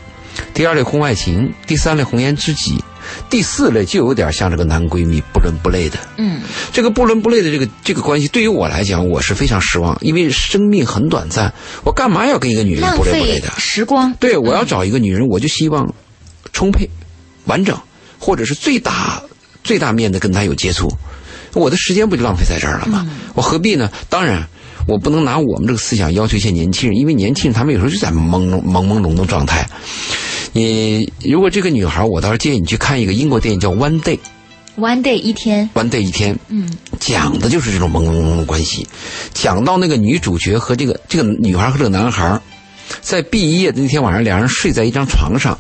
[0.53, 2.81] 第二类婚外情，第三类红颜知己，
[3.29, 5.99] 第四类就有点像这个男闺蜜不伦不类的。
[6.15, 6.39] 嗯，
[6.71, 13.49] 这个不伦不类的这个这个关系，对于我来讲，我是非常失望，因为生命很短暂，我干嘛要跟一个女人不伦不类的？
[13.57, 14.13] 时光。
[14.21, 15.93] 对，我要找一个女人，我就希望
[16.53, 16.89] 充沛、
[17.43, 17.77] 完整，
[18.17, 19.21] 或者是最大
[19.71, 20.91] 最大面的跟他有接触，
[21.53, 23.07] 我的时间不就浪费在这儿了吗？
[23.35, 23.89] 我何必呢？
[24.09, 24.45] 当然。
[24.87, 29.63] 我不能拿我们这个思想要求一些年轻人，因为年轻人他们有时候就在朦胧朦朦胧的状态。
[30.53, 34.17] 你如果这个女孩，我倒是建议你去看一个英国电影叫《One Day》
[34.79, 36.67] ，One day 一天，《One Day》一天，嗯，
[36.99, 38.87] 讲的就是这种朦胧胧的关系。
[39.35, 42.41] 讲到那个女主角和这个这个女孩和这个男孩，
[43.01, 45.57] 在毕业的那天晚上，两人睡在一张床上，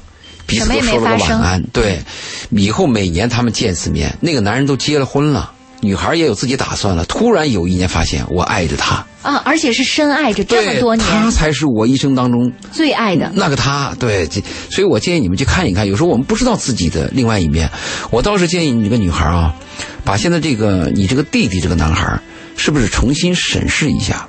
[0.51, 1.63] 彼此都说了个晚安。
[1.71, 1.99] 对，
[2.49, 7.05] 以后每年他们见一次面，那个男人都结了婚了，女孩也有自己打算了。
[7.05, 13.31] 突然有一年发现，我爱着他，啊，而且是深爱着这么多，年，他才是我一生当中最爱的。
[13.33, 15.87] 那个他，对，这所以我建议你们去看一看。
[15.87, 17.69] 有时候我们不知道自己的另外一面，
[18.11, 19.55] 我倒是建议你这个女孩啊，
[20.03, 22.19] 把现在这个你这个弟弟这个男孩，
[22.57, 24.27] 是不是重新审视一下？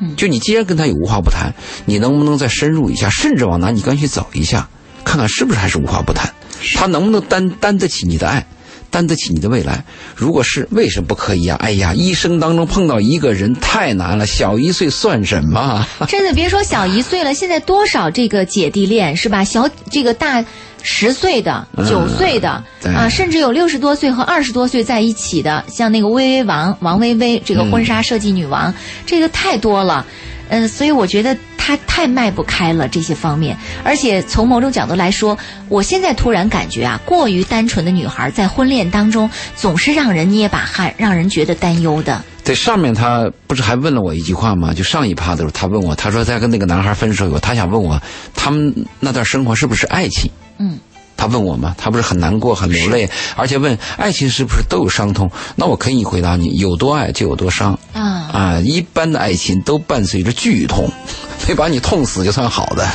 [0.00, 1.52] 嗯就你既然跟他有无话不谈，
[1.84, 4.68] 你能不能再深入一下，甚至往男女关系走一下，
[5.08, 6.30] 看看是不是还是无话不谈？
[6.76, 8.44] 他能不能担担得起你的爱？
[8.90, 9.82] 担得起你的未来？
[10.14, 15.86] 如果是，为什么不可以呀、哎呀，一生当中碰到一个人太难了，小一岁算什么？
[16.08, 19.44] 真的别说小一岁了，现在多少这个姐弟恋是吧？
[19.44, 20.44] 小这个大
[20.82, 28.72] 十岁的、嗯九岁的、对啊，甚至有六十多岁和二十多岁在一起的，像那个薇薇王王薇薇这个婚纱设计女王，
[29.06, 30.04] 这个太多了。
[30.48, 35.36] 嗯，所以我觉得她太迈不开了这些方面，而且从某种角度来说，
[35.68, 42.22] 我现在突然感觉啊，过于单纯的女孩在婚恋当中总是让人捏把汗，让人觉得担忧的。
[42.42, 44.72] 在上面他不是还问了我一句话吗？
[44.72, 48.00] 就上一趴的时候，他问我，他说在跟那个男孩分手以后，他想问我，
[48.34, 50.30] 他们那段生活是不是爱情？
[50.58, 50.78] 嗯，
[51.18, 55.30] 他问我嘛，他不是很难过、很流泪，而且问爱情是不是都有伤痛？
[55.56, 58.60] 那我可以回答你，有多爱就有多伤啊，啊！
[58.60, 60.90] 一般的爱情都伴随着剧痛，
[61.48, 62.88] 没把你痛死就算好的。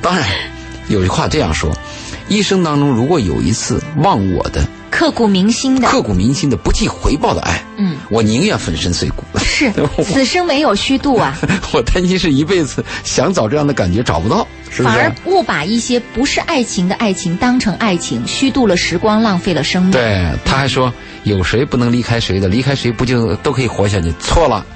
[0.00, 0.26] 当然，
[0.88, 1.70] 有句话这样说：
[2.28, 4.66] 一生当中如果有一次忘我的、
[4.98, 9.22] 刻骨铭心的，刻骨铭心的、不计回报的爱，嗯，我宁愿粉身碎骨。
[9.38, 9.72] 是
[10.02, 11.38] 此生没有虚度啊。
[11.72, 15.14] 我担心是一辈子想找这样的感觉找不到，是不反而？
[15.26, 19.92] 误把一些不是爱情的爱情当成爱情，虚度了时光，浪费了生命。
[19.92, 20.92] 对，他还说
[21.22, 24.12] 有谁不能离开谁的，离开谁不就都可以活下去？
[24.18, 24.66] 错了，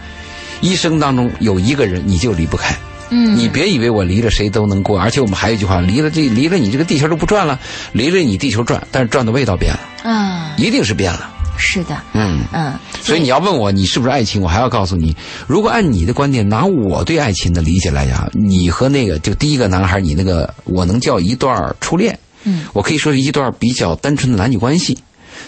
[0.60, 2.72] 一生当中有一个人你就离不开。
[3.14, 7.60] 嗯，你别以为我离了谁都能过，而且我们还有一句话，离了这离了你这个地球都不转了，
[7.92, 11.30] 离了你地球转，但是转的味道变了，啊，一定是变了。
[11.58, 12.40] 是的，嗯。
[12.52, 15.14] 嗯，所以你要问我你是不是爱情，我还要告诉你，
[15.46, 24.96] 如果按你的观点，拿我对爱情的理解来讲，你和那个就第一个男孩，你那个我能叫一段初恋，嗯，我可以说是一段比较单纯的男女关系，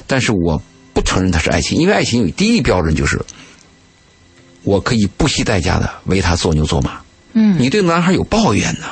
[0.07, 0.61] 但是我
[0.93, 3.19] 不承认它是爱情，因为爱情有第一标准就是，
[4.63, 7.01] 我可以不惜代价的为他做牛做马。
[7.35, 8.87] 嗯，你对男孩有抱怨呢，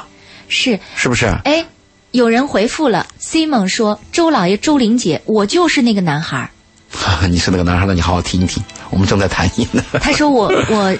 [0.48, 0.78] 是。
[0.94, 1.26] 是不是？
[1.44, 1.64] 哎，
[2.10, 6.50] 有人回复了，Simon 说：“周老爷、周玲姐，我就是那个男孩儿。
[7.28, 9.82] 你是那个男孩，那你好好听一听，我们正在谈你呢。
[10.00, 10.94] 他说我我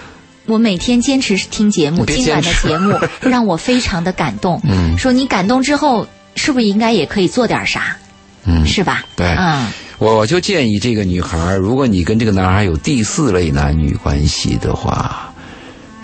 [0.47, 4.61] 我每天坚持听节目，今晚的节目 让我非常的感动。
[4.65, 7.97] 嗯说你感动之后，是不是应该也可以做点啥？
[8.45, 9.05] 嗯，是吧？
[9.15, 15.32] 对嗯，我就建议这个女孩，如果你跟这个男孩有第四类男女关系的话，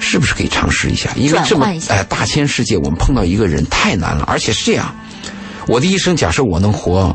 [0.00, 1.10] 是不是可以尝试一下？
[1.16, 4.94] 因为这么哎大千世界，我们碰到一个人太难了，而且是这样。
[5.66, 7.14] 我的一生，假设我能活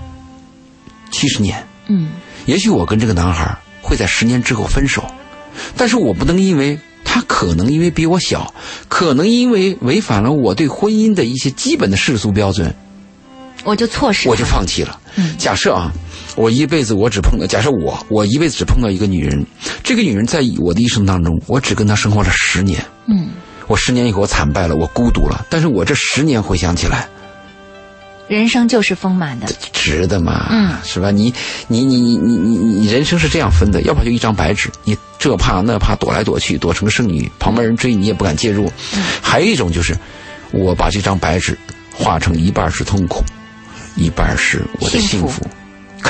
[1.11, 2.09] 七十年，嗯，
[2.45, 5.03] 也许我跟这个男孩会在十年之后分手，
[5.75, 8.51] 但是我不能因为他他可能因为比我小，
[8.87, 12.73] 可能因为违反了我对婚姻的一些基本的世俗标准，
[13.63, 14.99] 我就错失，我就放弃了。
[15.15, 15.91] 嗯假设啊，
[16.35, 19.45] 我一辈子我只碰到，假设我我一辈子只碰到一个女人，
[19.83, 22.83] 这个女人在我的一生当中，我只跟她生活了十年。
[23.07, 23.29] 嗯，
[23.67, 27.07] 我十年以后我惨败了，我孤独了，但是我这十年回想起来，
[28.27, 30.47] 人生就是丰满的，值得嘛？
[30.49, 31.11] 嗯是吧？
[31.11, 31.33] 你
[31.67, 38.71] 你你你你你你人生是这样分的，要不然就一张白纸，你这怕那怕躲来躲去，躲成个剩女，旁边人追你也不敢介入。
[39.21, 39.95] 还有一种就是，
[40.51, 41.57] 我把这张白纸
[41.93, 43.21] 画成一半是痛苦，
[43.95, 45.47] 一半是我的幸福幸福。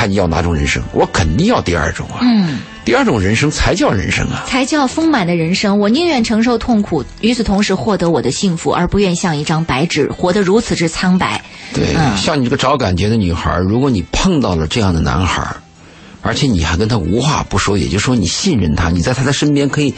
[0.04, 2.20] 看你要哪种人生，我肯定要第二种啊！
[2.24, 4.44] 嗯，第二种人生才叫人生啊！
[4.46, 5.80] 才叫丰满的人生。
[5.80, 11.42] 我宁愿承受痛苦，与此同时获得我的幸福，而不愿像一张白纸活得如此之苍白。
[11.74, 15.56] 对，嗯像你这个找感觉的女孩，如果你碰到了这样的男孩，
[16.22, 19.96] 而且你还跟他无话不说，也就是说你信任他，你在他的身边可以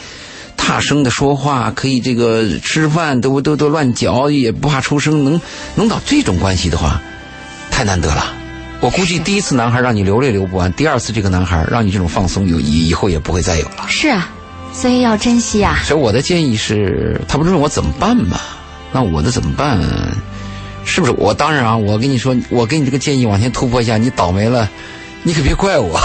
[0.54, 5.40] 大声的说话，可以这个吃饭都都都乱嚼，也不怕出声，能
[5.74, 7.02] 能到这种关系的话，
[7.72, 8.32] 太难得了。
[8.86, 13.84] 我估计第一次男孩让你流泪流不完，第二次这个男孩让你这种放松有以以后也不会再有了。
[13.88, 14.30] 是啊，
[14.72, 15.80] 所以要珍惜啊。
[15.82, 18.38] 所以我的建议是，他不是问我怎么办吗？
[18.92, 19.80] 那我的怎么办？
[20.84, 21.12] 是不是？
[21.18, 24.70] 我当然啊，我跟你说，我给你这个建议往前突破一下，你倒霉了，
[25.24, 26.00] 你可别怪我。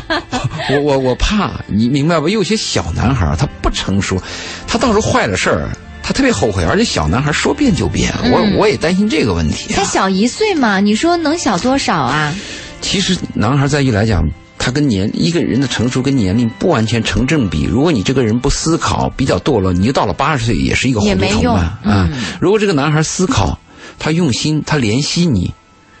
[0.72, 2.30] 我我我怕你明白吧？
[2.30, 4.18] 有些小男孩他不成熟，
[4.66, 5.68] 他到时候坏了事儿，
[6.06, 9.74] 他特别后悔，而且小男孩说变就变，我我也担心这个问题、啊。
[9.74, 12.32] 才小一岁嘛，你说能小多少啊？
[12.80, 14.22] 其实男孩在一来讲，
[14.56, 17.64] 他跟年一个人的成熟跟年龄不完全成正比。
[17.64, 21.78] 如果你这个人不思考，比较堕落，你就到了八十岁也是一个也没用糊涂虫嘛。
[21.82, 22.08] 嗯啊，
[22.40, 23.58] 如果这个男孩思考，
[23.98, 25.52] 他用心，他怜惜你，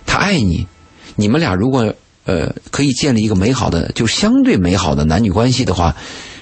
[0.06, 0.68] 他爱你，
[1.16, 1.92] 你们俩如果
[2.26, 5.96] 呃可以建立一个美好的，就相对美好的男女关系的话。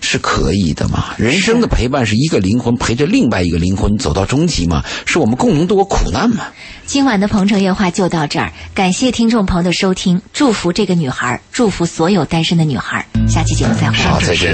[0.05, 1.15] 是可以的嘛？
[1.17, 4.85] 人生的陪伴是一个灵魂陪着另外一个灵魂走到终极嘛？
[5.07, 6.45] 是我们共同度过苦难嘛？
[6.87, 13.05] 今晚的鹏城夜话就到这儿，感谢听众朋友的收听，祝福这个女孩，祝福所有单身的女孩。
[13.27, 13.97] 下期节目再会。
[13.97, 14.39] 好，再见。